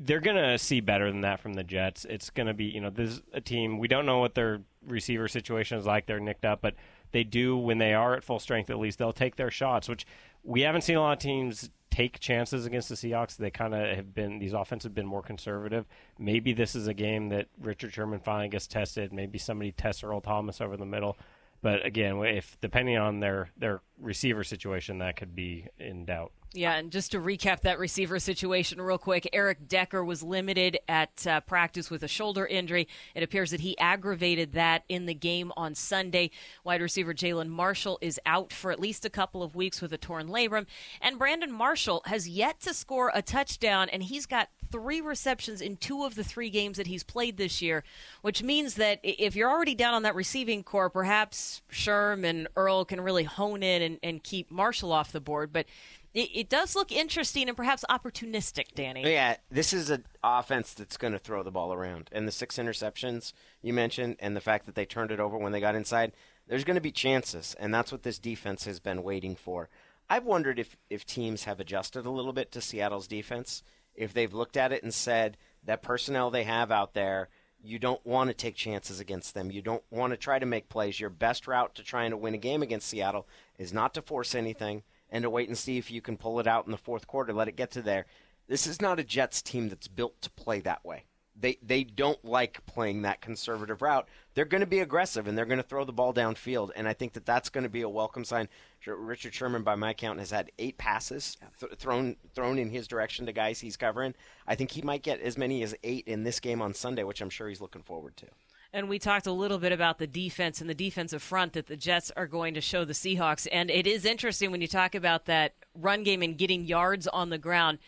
they're 0.00 0.20
to 0.36 0.58
see 0.58 0.80
better 0.80 1.10
than 1.10 1.20
that 1.22 1.40
from 1.40 1.54
the 1.54 1.64
Jets. 1.64 2.06
It's 2.08 2.30
to 2.46 2.54
be, 2.54 2.64
you 2.64 2.80
know, 2.80 2.90
this 2.90 3.10
is 3.10 3.22
a 3.32 3.40
team. 3.40 3.78
We 3.78 3.88
don't 3.88 4.06
know 4.06 4.18
what 4.18 4.34
their 4.34 4.60
receiver 4.86 5.28
situation 5.28 5.78
is 5.78 5.86
like. 5.86 6.06
They're 6.06 6.20
nicked 6.20 6.44
up, 6.44 6.60
but 6.62 6.74
they 7.12 7.24
do 7.24 7.56
when 7.56 7.78
they 7.78 7.92
are 7.92 8.14
at 8.14 8.24
full 8.24 8.38
strength. 8.38 8.70
At 8.70 8.78
least 8.78 8.98
they'll 8.98 9.12
take 9.12 9.36
their 9.36 9.50
shots, 9.50 9.88
which 9.88 10.06
we 10.42 10.62
haven't 10.62 10.82
seen 10.82 10.96
a 10.96 11.00
lot 11.00 11.12
of 11.12 11.18
teams 11.18 11.70
take 11.90 12.18
chances 12.18 12.64
against 12.64 12.88
the 12.88 12.94
Seahawks. 12.94 13.36
They 13.36 13.50
kind 13.50 13.74
of 13.74 13.94
have 13.94 14.14
been 14.14 14.38
these 14.38 14.54
offenses 14.54 14.84
have 14.84 14.94
been 14.94 15.06
more 15.06 15.22
conservative. 15.22 15.86
Maybe 16.18 16.54
this 16.54 16.74
is 16.74 16.86
a 16.86 16.94
game 16.94 17.28
that 17.28 17.48
Richard 17.60 17.92
Sherman 17.92 18.20
finally 18.20 18.48
gets 18.48 18.66
tested. 18.66 19.12
Maybe 19.12 19.38
somebody 19.38 19.72
tests 19.72 20.02
Earl 20.02 20.22
Thomas 20.22 20.60
over 20.60 20.76
the 20.76 20.86
middle. 20.86 21.18
But 21.62 21.86
again, 21.86 22.18
if 22.24 22.60
depending 22.60 22.98
on 22.98 23.20
their 23.20 23.50
their 23.56 23.80
receiver 23.98 24.44
situation, 24.44 24.98
that 24.98 25.16
could 25.16 25.34
be 25.34 25.66
in 25.78 26.04
doubt. 26.04 26.32
Yeah, 26.54 26.74
and 26.74 26.92
just 26.92 27.12
to 27.12 27.18
recap 27.18 27.62
that 27.62 27.78
receiver 27.78 28.18
situation 28.18 28.78
real 28.78 28.98
quick, 28.98 29.26
Eric 29.32 29.68
Decker 29.68 30.04
was 30.04 30.22
limited 30.22 30.78
at 30.86 31.26
uh, 31.26 31.40
practice 31.40 31.90
with 31.90 32.02
a 32.02 32.08
shoulder 32.08 32.46
injury. 32.46 32.88
It 33.14 33.22
appears 33.22 33.52
that 33.52 33.60
he 33.60 33.78
aggravated 33.78 34.52
that 34.52 34.84
in 34.90 35.06
the 35.06 35.14
game 35.14 35.50
on 35.56 35.74
Sunday. 35.74 36.30
Wide 36.62 36.82
receiver 36.82 37.14
Jalin 37.14 37.48
Marshall 37.48 37.98
is 38.02 38.20
out 38.26 38.52
for 38.52 38.70
at 38.70 38.80
least 38.80 39.06
a 39.06 39.10
couple 39.10 39.42
of 39.42 39.56
weeks 39.56 39.80
with 39.80 39.94
a 39.94 39.98
torn 39.98 40.28
labrum. 40.28 40.66
And 41.00 41.18
Brandon 41.18 41.50
Marshall 41.50 42.02
has 42.04 42.28
yet 42.28 42.60
to 42.60 42.74
score 42.74 43.10
a 43.14 43.22
touchdown, 43.22 43.88
and 43.88 44.02
he's 44.02 44.26
got 44.26 44.50
three 44.70 45.00
receptions 45.00 45.62
in 45.62 45.76
two 45.78 46.04
of 46.04 46.16
the 46.16 46.24
three 46.24 46.50
games 46.50 46.76
that 46.76 46.86
he's 46.86 47.02
played 47.02 47.38
this 47.38 47.62
year, 47.62 47.82
which 48.20 48.42
means 48.42 48.74
that 48.74 49.00
if 49.02 49.34
you're 49.34 49.50
already 49.50 49.74
down 49.74 49.94
on 49.94 50.02
that 50.02 50.14
receiving 50.14 50.62
corps, 50.62 50.90
perhaps 50.90 51.62
Sherm 51.70 52.24
and 52.24 52.46
Earl 52.56 52.84
can 52.84 53.00
really 53.00 53.24
hone 53.24 53.62
in 53.62 53.80
and, 53.80 53.98
and 54.02 54.22
keep 54.22 54.50
Marshall 54.50 54.92
off 54.92 55.12
the 55.12 55.20
board. 55.20 55.50
But 55.50 55.66
it, 56.14 56.30
it, 56.34 56.48
does 56.48 56.76
look 56.76 56.92
interesting 56.92 57.48
and 57.48 57.56
perhaps 57.56 57.84
opportunistic, 57.88 58.74
Danny. 58.74 59.10
Yeah, 59.10 59.36
this 59.50 59.72
is 59.72 59.90
an 59.90 60.04
offense 60.22 60.74
that's 60.74 60.96
going 60.96 61.12
to 61.12 61.18
throw 61.18 61.42
the 61.42 61.50
ball 61.50 61.72
around. 61.72 62.10
And 62.12 62.28
the 62.28 62.32
six 62.32 62.58
interceptions 62.58 63.32
you 63.62 63.72
mentioned, 63.72 64.16
and 64.20 64.36
the 64.36 64.40
fact 64.40 64.66
that 64.66 64.74
they 64.74 64.84
turned 64.84 65.10
it 65.10 65.20
over 65.20 65.38
when 65.38 65.52
they 65.52 65.60
got 65.60 65.74
inside, 65.74 66.12
there's 66.46 66.64
going 66.64 66.74
to 66.74 66.80
be 66.80 66.92
chances, 66.92 67.54
and 67.58 67.72
that's 67.72 67.92
what 67.92 68.02
this 68.02 68.18
defense 68.18 68.64
has 68.64 68.80
been 68.80 69.02
waiting 69.02 69.36
for. 69.36 69.68
I've 70.10 70.24
wondered 70.24 70.58
if, 70.58 70.76
if 70.90 71.06
teams 71.06 71.44
have 71.44 71.60
adjusted 71.60 72.04
a 72.04 72.10
little 72.10 72.32
bit 72.32 72.52
to 72.52 72.60
Seattle's 72.60 73.06
defense, 73.06 73.62
if 73.94 74.12
they've 74.12 74.34
looked 74.34 74.56
at 74.56 74.72
it 74.72 74.82
and 74.82 74.92
said 74.92 75.36
that 75.64 75.82
personnel 75.82 76.30
they 76.30 76.44
have 76.44 76.70
out 76.70 76.94
there, 76.94 77.28
you 77.62 77.78
don't 77.78 78.04
want 78.04 78.28
to 78.28 78.34
take 78.34 78.56
chances 78.56 78.98
against 79.00 79.34
them. 79.34 79.50
You 79.50 79.62
don't 79.62 79.84
want 79.90 80.12
to 80.12 80.16
try 80.16 80.38
to 80.38 80.46
make 80.46 80.68
plays. 80.68 80.98
Your 80.98 81.10
best 81.10 81.46
route 81.46 81.74
to 81.76 81.82
trying 81.82 82.10
to 82.10 82.16
win 82.16 82.34
a 82.34 82.38
game 82.38 82.62
against 82.62 82.88
Seattle 82.88 83.26
is 83.56 83.72
not 83.72 83.94
to 83.94 84.02
force 84.02 84.34
anything 84.34 84.82
and 85.12 85.22
to 85.22 85.30
wait 85.30 85.48
and 85.48 85.56
see 85.56 85.78
if 85.78 85.90
you 85.90 86.00
can 86.00 86.16
pull 86.16 86.40
it 86.40 86.48
out 86.48 86.64
in 86.64 86.72
the 86.72 86.78
fourth 86.78 87.06
quarter, 87.06 87.32
let 87.32 87.46
it 87.46 87.54
get 87.54 87.70
to 87.72 87.82
there. 87.82 88.06
This 88.48 88.66
is 88.66 88.80
not 88.80 88.98
a 88.98 89.04
Jets 89.04 89.42
team 89.42 89.68
that's 89.68 89.86
built 89.86 90.20
to 90.22 90.30
play 90.30 90.58
that 90.60 90.84
way. 90.84 91.04
They 91.38 91.58
they 91.62 91.84
don't 91.84 92.22
like 92.24 92.64
playing 92.66 93.02
that 93.02 93.22
conservative 93.22 93.80
route. 93.80 94.06
They're 94.34 94.44
going 94.44 94.60
to 94.60 94.66
be 94.66 94.80
aggressive 94.80 95.26
and 95.26 95.36
they're 95.36 95.46
going 95.46 95.62
to 95.62 95.66
throw 95.66 95.84
the 95.84 95.92
ball 95.92 96.12
downfield, 96.12 96.70
and 96.76 96.86
I 96.86 96.92
think 96.92 97.14
that 97.14 97.24
that's 97.24 97.48
going 97.48 97.64
to 97.64 97.70
be 97.70 97.82
a 97.82 97.88
welcome 97.88 98.24
sign. 98.24 98.48
Richard 98.86 99.32
Sherman, 99.32 99.62
by 99.62 99.74
my 99.74 99.94
count, 99.94 100.18
has 100.18 100.30
had 100.30 100.50
eight 100.58 100.76
passes 100.76 101.38
th- 101.58 101.72
thrown 101.76 102.16
thrown 102.34 102.58
in 102.58 102.68
his 102.68 102.86
direction 102.86 103.24
to 103.26 103.32
guys 103.32 103.60
he's 103.60 103.78
covering. 103.78 104.14
I 104.46 104.56
think 104.56 104.72
he 104.72 104.82
might 104.82 105.02
get 105.02 105.20
as 105.20 105.38
many 105.38 105.62
as 105.62 105.74
eight 105.82 106.06
in 106.06 106.24
this 106.24 106.40
game 106.40 106.60
on 106.60 106.74
Sunday, 106.74 107.04
which 107.04 107.22
I'm 107.22 107.30
sure 107.30 107.48
he's 107.48 107.62
looking 107.62 107.82
forward 107.82 108.16
to. 108.18 108.26
And 108.74 108.88
we 108.88 108.98
talked 108.98 109.26
a 109.26 109.32
little 109.32 109.58
bit 109.58 109.72
about 109.72 109.98
the 109.98 110.06
defense 110.06 110.62
and 110.62 110.70
the 110.70 110.74
defensive 110.74 111.22
front 111.22 111.52
that 111.52 111.66
the 111.66 111.76
Jets 111.76 112.10
are 112.16 112.26
going 112.26 112.54
to 112.54 112.62
show 112.62 112.86
the 112.86 112.94
Seahawks. 112.94 113.46
And 113.52 113.70
it 113.70 113.86
is 113.86 114.06
interesting 114.06 114.50
when 114.50 114.62
you 114.62 114.68
talk 114.68 114.94
about 114.94 115.26
that 115.26 115.52
run 115.74 116.04
game 116.04 116.22
and 116.22 116.38
getting 116.38 116.64
yards 116.64 117.06
on 117.06 117.28
the 117.28 117.36
ground. 117.36 117.78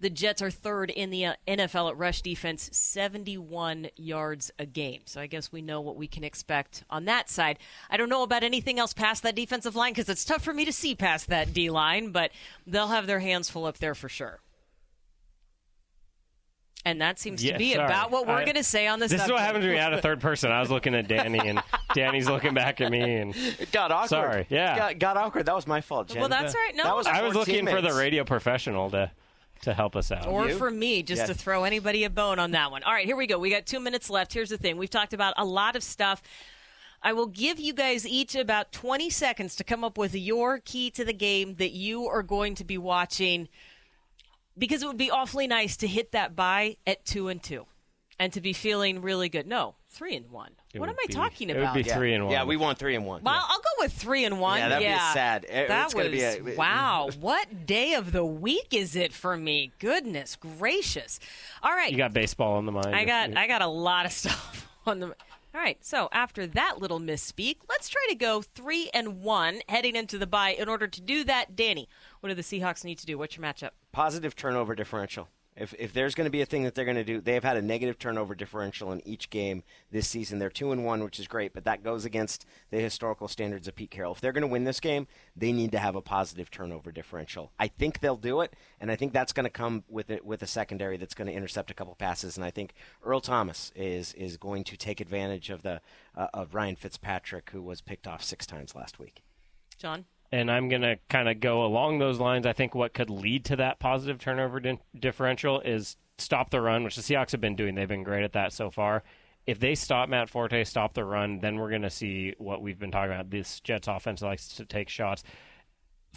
The 0.00 0.10
Jets 0.10 0.42
are 0.42 0.50
third 0.50 0.90
in 0.90 1.10
the 1.10 1.26
uh, 1.26 1.34
NFL 1.46 1.90
at 1.90 1.96
rush 1.96 2.22
defense, 2.22 2.68
71 2.72 3.86
yards 3.94 4.50
a 4.58 4.66
game. 4.66 5.02
So 5.04 5.20
I 5.20 5.28
guess 5.28 5.52
we 5.52 5.62
know 5.62 5.80
what 5.80 5.94
we 5.94 6.08
can 6.08 6.24
expect 6.24 6.82
on 6.90 7.04
that 7.04 7.30
side. 7.30 7.60
I 7.88 7.96
don't 7.96 8.08
know 8.08 8.24
about 8.24 8.42
anything 8.42 8.80
else 8.80 8.92
past 8.92 9.22
that 9.22 9.36
defensive 9.36 9.76
line 9.76 9.92
because 9.92 10.08
it's 10.08 10.24
tough 10.24 10.42
for 10.42 10.52
me 10.52 10.64
to 10.64 10.72
see 10.72 10.96
past 10.96 11.28
that 11.28 11.54
D 11.54 11.70
line, 11.70 12.10
but 12.10 12.32
they'll 12.66 12.88
have 12.88 13.06
their 13.06 13.20
hands 13.20 13.48
full 13.48 13.64
up 13.64 13.78
there 13.78 13.94
for 13.94 14.08
sure. 14.08 14.40
And 16.84 17.00
that 17.00 17.20
seems 17.20 17.44
yeah, 17.44 17.52
to 17.52 17.58
be 17.58 17.74
sorry. 17.74 17.84
about 17.86 18.10
what 18.10 18.26
we're 18.26 18.42
going 18.44 18.56
to 18.56 18.64
say 18.64 18.88
on 18.88 18.98
this. 18.98 19.12
This 19.12 19.20
subject. 19.20 19.38
is 19.38 19.40
what 19.40 19.46
happens 19.46 19.64
when 19.64 19.74
you 19.74 19.78
add 19.78 19.92
a 19.92 20.02
third 20.02 20.20
person. 20.20 20.50
I 20.50 20.58
was 20.58 20.68
looking 20.68 20.96
at 20.96 21.06
Danny, 21.06 21.38
and 21.38 21.62
Danny's 21.94 22.28
looking 22.28 22.54
back 22.54 22.80
at 22.80 22.90
me, 22.90 23.00
and 23.00 23.36
it 23.36 23.70
got 23.70 23.92
awkward. 23.92 24.08
Sorry, 24.08 24.46
yeah, 24.50 24.76
got, 24.76 24.98
got 24.98 25.16
awkward. 25.16 25.46
That 25.46 25.54
was 25.54 25.66
my 25.68 25.80
fault, 25.80 26.08
Jen. 26.08 26.18
Well, 26.18 26.28
that's 26.28 26.54
right. 26.56 26.74
No, 26.74 26.96
was 26.96 27.06
I 27.06 27.22
was 27.22 27.34
looking 27.34 27.54
teammates. 27.54 27.76
for 27.76 27.82
the 27.82 27.94
radio 27.96 28.24
professional 28.24 28.90
to 28.90 29.10
to 29.62 29.72
help 29.72 29.94
us 29.94 30.10
out. 30.10 30.26
Or 30.26 30.48
You? 30.48 30.56
for 30.56 30.70
me, 30.70 31.04
just 31.04 31.20
Yes. 31.20 31.28
to 31.28 31.34
throw 31.34 31.62
anybody 31.62 32.02
a 32.02 32.10
bone 32.10 32.40
on 32.40 32.50
that 32.50 32.72
one. 32.72 32.82
All 32.82 32.92
right, 32.92 33.06
here 33.06 33.14
we 33.16 33.28
go. 33.28 33.38
We 33.38 33.48
got 33.48 33.64
two 33.64 33.78
minutes 33.78 34.10
left. 34.10 34.32
Here's 34.32 34.50
the 34.50 34.58
thing 34.58 34.76
we've 34.76 34.90
talked 34.90 35.14
about 35.14 35.34
a 35.36 35.44
lot 35.44 35.76
of 35.76 35.84
stuff. 35.84 36.20
I 37.00 37.12
will 37.12 37.26
give 37.26 37.58
you 37.58 37.72
guys 37.72 38.06
each 38.06 38.34
about 38.34 38.72
20 38.72 39.10
seconds 39.10 39.56
to 39.56 39.64
come 39.64 39.82
up 39.82 39.98
with 39.98 40.14
your 40.14 40.58
key 40.58 40.90
to 40.92 41.04
the 41.04 41.12
game 41.12 41.56
that 41.56 41.72
you 41.72 42.06
are 42.06 42.22
going 42.22 42.54
to 42.56 42.64
be 42.64 42.78
watching 42.78 43.48
because 44.58 44.82
it 44.82 44.86
would 44.86 44.96
be 44.98 45.10
awfully 45.10 45.46
nice 45.46 45.76
to 45.78 45.86
hit 45.86 46.12
that 46.12 46.34
bye 46.36 46.76
at 46.86 47.04
two 47.04 47.28
and 47.28 47.42
two 47.42 47.66
and 48.18 48.32
to 48.34 48.40
be 48.40 48.52
feeling 48.52 49.00
really 49.02 49.28
good. 49.28 49.46
No, 49.46 49.74
three 49.90 50.14
and 50.16 50.30
one. 50.30 50.52
It 50.74 50.78
what 50.80 50.88
would 50.88 50.94
am 50.94 50.98
I 51.02 51.06
be- 51.06 51.12
talking 51.12 51.50
it 51.50 51.56
about? 51.56 51.74
would 51.74 51.84
be 51.84 51.88
Yeah. 51.88 51.96
three 51.96 52.14
and 52.14 52.24
one. 52.24 52.32
Yeah, 52.32 52.44
we 52.44 52.56
won 52.56 52.74
three 52.76 52.94
and 52.94 53.04
one. 53.06 53.22
Well, 53.22 53.34
I'll 53.46 53.58
go 53.58 53.68
with 53.80 53.92
three 53.92 54.24
and 54.24 54.40
one. 54.40 54.58
Yeah, 54.58 54.68
that'd 54.70 54.88
be 54.88 54.94
sad. 55.12 55.44
It- 55.44 55.68
that 55.68 55.84
it's 55.86 55.94
gonna 55.94 56.10
was 56.10 56.36
be 56.36 56.52
a- 56.52 56.56
wow. 56.56 57.08
What 57.20 57.66
day 57.66 57.94
of 57.94 58.12
the 58.12 58.24
week 58.24 58.68
is 58.72 58.96
it 58.96 59.12
for 59.12 59.36
me? 59.36 59.72
Goodness 59.78 60.36
gracious! 60.36 61.20
All 61.62 61.72
right, 61.72 61.90
You 61.90 61.96
got 61.98 62.12
baseball 62.12 62.54
on 62.54 62.66
the 62.66 62.72
mind. 62.72 62.94
I 62.94 63.04
got 63.04 63.36
I 63.36 63.46
got 63.46 63.62
a 63.62 63.66
lot 63.66 64.06
of 64.06 64.12
stuff 64.22 64.68
on 64.86 65.00
the. 65.00 65.14
All 65.54 65.60
right, 65.60 65.84
so 65.84 66.08
after 66.12 66.46
that 66.46 66.78
little 66.78 66.98
misspeak, 66.98 67.56
let's 67.68 67.90
try 67.90 68.04
to 68.08 68.14
go 68.14 68.40
three 68.40 68.88
and 68.94 69.20
one 69.22 69.60
heading 69.68 69.96
into 69.96 70.16
the 70.16 70.26
bye. 70.26 70.50
In 70.58 70.66
order 70.66 70.88
to 70.88 71.00
do 71.00 71.24
that, 71.24 71.54
Danny, 71.54 71.90
what 72.20 72.30
do 72.30 72.34
the 72.34 72.42
Seahawks 72.42 72.84
need 72.84 72.98
to 72.98 73.06
do? 73.06 73.18
What's 73.18 73.36
your 73.36 73.44
matchup? 73.44 73.70
positive 73.92 74.34
turnover 74.34 74.74
differential. 74.74 75.28
If 75.54 75.74
if 75.78 75.92
there's 75.92 76.14
going 76.14 76.24
to 76.24 76.30
be 76.30 76.40
a 76.40 76.46
thing 76.46 76.62
that 76.62 76.74
they're 76.74 76.86
going 76.86 76.96
to 76.96 77.04
do, 77.04 77.20
they 77.20 77.34
have 77.34 77.44
had 77.44 77.58
a 77.58 77.62
negative 77.62 77.98
turnover 77.98 78.34
differential 78.34 78.90
in 78.90 79.06
each 79.06 79.28
game 79.28 79.62
this 79.90 80.08
season. 80.08 80.38
They're 80.38 80.48
two 80.48 80.72
and 80.72 80.84
one, 80.84 81.04
which 81.04 81.20
is 81.20 81.26
great, 81.26 81.52
but 81.52 81.64
that 81.64 81.84
goes 81.84 82.06
against 82.06 82.46
the 82.70 82.80
historical 82.80 83.28
standards 83.28 83.68
of 83.68 83.76
Pete 83.76 83.90
Carroll. 83.90 84.14
If 84.14 84.20
they're 84.20 84.32
going 84.32 84.42
to 84.42 84.48
win 84.48 84.64
this 84.64 84.80
game, 84.80 85.06
they 85.36 85.52
need 85.52 85.72
to 85.72 85.78
have 85.78 85.94
a 85.94 86.00
positive 86.00 86.50
turnover 86.50 86.90
differential. 86.90 87.52
I 87.58 87.68
think 87.68 88.00
they'll 88.00 88.16
do 88.16 88.40
it, 88.40 88.54
and 88.80 88.90
I 88.90 88.96
think 88.96 89.12
that's 89.12 89.34
going 89.34 89.44
to 89.44 89.50
come 89.50 89.84
with 89.88 90.10
it 90.10 90.24
with 90.24 90.42
a 90.42 90.46
secondary 90.46 90.96
that's 90.96 91.14
going 91.14 91.28
to 91.28 91.34
intercept 91.34 91.70
a 91.70 91.74
couple 91.74 91.94
passes. 91.96 92.36
And 92.36 92.44
I 92.46 92.50
think 92.50 92.72
Earl 93.02 93.20
Thomas 93.20 93.72
is 93.76 94.14
is 94.14 94.38
going 94.38 94.64
to 94.64 94.76
take 94.78 95.00
advantage 95.00 95.50
of 95.50 95.62
the 95.62 95.82
uh, 96.16 96.28
of 96.32 96.54
Ryan 96.54 96.76
Fitzpatrick, 96.76 97.50
who 97.50 97.60
was 97.60 97.82
picked 97.82 98.06
off 98.06 98.22
six 98.22 98.46
times 98.46 98.74
last 98.74 98.98
week. 98.98 99.22
John? 99.76 100.06
And 100.32 100.50
I'm 100.50 100.68
going 100.70 100.82
to 100.82 100.98
kind 101.10 101.28
of 101.28 101.40
go 101.40 101.64
along 101.64 101.98
those 101.98 102.18
lines. 102.18 102.46
I 102.46 102.54
think 102.54 102.74
what 102.74 102.94
could 102.94 103.10
lead 103.10 103.44
to 103.46 103.56
that 103.56 103.78
positive 103.78 104.18
turnover 104.18 104.58
di- 104.60 104.80
differential 104.98 105.60
is 105.60 105.96
stop 106.18 106.50
the 106.50 106.60
run, 106.60 106.82
which 106.82 106.96
the 106.96 107.02
Seahawks 107.02 107.32
have 107.32 107.40
been 107.40 107.54
doing. 107.54 107.74
They've 107.74 107.86
been 107.86 108.02
great 108.02 108.24
at 108.24 108.32
that 108.32 108.52
so 108.52 108.70
far. 108.70 109.02
If 109.46 109.60
they 109.60 109.74
stop 109.74 110.08
Matt 110.08 110.30
Forte, 110.30 110.64
stop 110.64 110.94
the 110.94 111.04
run, 111.04 111.40
then 111.40 111.56
we're 111.56 111.68
going 111.68 111.82
to 111.82 111.90
see 111.90 112.34
what 112.38 112.62
we've 112.62 112.78
been 112.78 112.92
talking 112.92 113.12
about. 113.12 113.30
This 113.30 113.60
Jets 113.60 113.88
offense 113.88 114.22
likes 114.22 114.48
to 114.56 114.64
take 114.64 114.88
shots. 114.88 115.22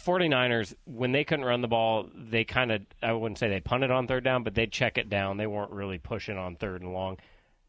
49ers, 0.02 0.74
when 0.84 1.12
they 1.12 1.24
couldn't 1.24 1.44
run 1.44 1.60
the 1.60 1.68
ball, 1.68 2.08
they 2.14 2.44
kind 2.44 2.70
of, 2.70 2.82
I 3.02 3.12
wouldn't 3.12 3.38
say 3.38 3.48
they 3.48 3.60
punted 3.60 3.90
on 3.90 4.06
third 4.06 4.24
down, 4.24 4.44
but 4.44 4.54
they'd 4.54 4.70
check 4.70 4.96
it 4.96 5.08
down. 5.08 5.36
They 5.36 5.46
weren't 5.46 5.72
really 5.72 5.98
pushing 5.98 6.36
on 6.38 6.56
third 6.56 6.82
and 6.82 6.92
long. 6.92 7.18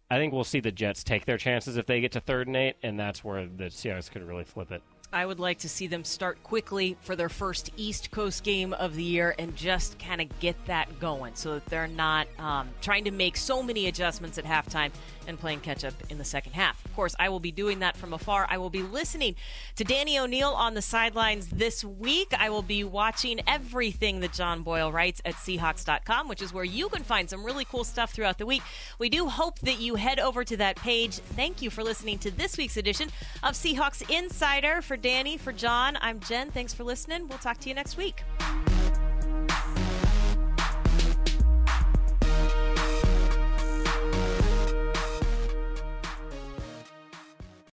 I 0.10 0.18
think 0.18 0.32
we'll 0.32 0.44
see 0.44 0.60
the 0.60 0.72
Jets 0.72 1.04
take 1.04 1.26
their 1.26 1.38
chances 1.38 1.76
if 1.76 1.86
they 1.86 2.00
get 2.00 2.14
to 2.14 2.22
third 2.22 2.48
and 2.48 2.56
eight, 2.56 2.76
and 2.84 3.00
that's 3.00 3.24
where 3.24 3.46
the 3.48 3.66
Seahawks 3.66 4.12
could 4.12 4.24
really 4.24 4.46
flip 4.46 4.72
it. 4.72 4.82
I 5.12 5.26
would 5.26 5.40
like 5.40 5.60
to 5.60 5.70
see 5.70 5.88
them 5.88 6.04
start 6.04 6.44
quickly 6.44 6.98
for 7.02 7.16
their 7.16 7.30
first 7.30 7.72
East 7.78 8.12
Coast 8.12 8.44
game 8.44 8.74
of 8.74 8.96
the 8.96 9.04
year 9.04 9.34
and 9.40 9.56
just 9.56 9.98
kind 10.00 10.20
of 10.20 10.40
get 10.40 10.58
that 10.66 11.00
going 11.00 11.36
so 11.36 11.54
that 11.56 11.66
they're 11.68 11.88
not 11.88 12.28
um, 12.38 12.70
trying 12.82 13.06
to 13.06 13.12
make 13.12 13.38
so 13.38 13.64
many 13.64 13.88
adjustments 13.88 14.38
at 14.38 14.44
halftime 14.44 14.92
and 15.28 15.40
playing 15.40 15.60
catch 15.60 15.84
up 15.84 15.94
in 16.10 16.18
the 16.18 16.26
second 16.26 16.54
half. 16.54 16.84
Of 16.86 16.96
course, 16.96 17.16
I 17.20 17.30
will 17.30 17.40
be 17.40 17.52
doing 17.52 17.80
that 17.80 17.96
from 17.96 18.14
afar. 18.14 18.48
I 18.50 18.58
will 18.58 18.70
be 18.70 18.82
listening 18.82 19.36
to 19.76 19.84
Danny 19.84 20.18
O'Neil 20.18 20.50
on 20.50 20.74
the 20.74 20.82
sidelines 20.82 21.48
this 21.48 21.84
week. 21.84 22.34
I 22.38 22.50
will 22.50 22.62
be 22.62 22.84
watching 22.84 23.42
everything 23.48 24.22
that 24.22 24.34
John 24.34 24.64
Boyle 24.64 24.92
writes 24.92 25.22
at 25.26 25.36
Seahawks.com, 25.36 26.28
which 26.28 26.42
is 26.42 26.54
where 26.54 26.64
you 26.64 26.90
can 26.90 27.04
find 27.04 27.30
some 27.30 27.44
really 27.44 27.66
cool 27.66 27.84
stuff 27.84 28.12
throughout 28.12 28.38
the 28.38 28.46
week. 28.46 28.64
We 29.00 29.10
do 29.10 29.28
hope 29.28 29.60
that 29.60 29.80
you 29.80 29.96
head 29.96 30.20
over 30.20 30.44
to 30.44 30.58
that 30.58 30.78
page. 30.78 31.16
Thank 31.16 31.62
you 31.62 31.70
for 31.70 31.84
listening 31.84 32.20
to 32.20 32.32
this 32.32 32.58
week's 32.58 32.78
edition 32.78 33.10
of 33.44 33.54
Seahawks 33.54 34.10
Insider. 34.10 34.82
For 34.98 35.04
Danny, 35.04 35.38
for 35.38 35.54
John, 35.54 35.96
I'm 36.02 36.20
Jen. 36.22 36.50
Thanks 36.50 36.74
for 36.74 36.84
listening. 36.84 37.28
We'll 37.28 37.38
talk 37.38 37.60
to 37.60 37.70
you 37.70 37.76
next 37.76 37.98
week. 37.98 38.24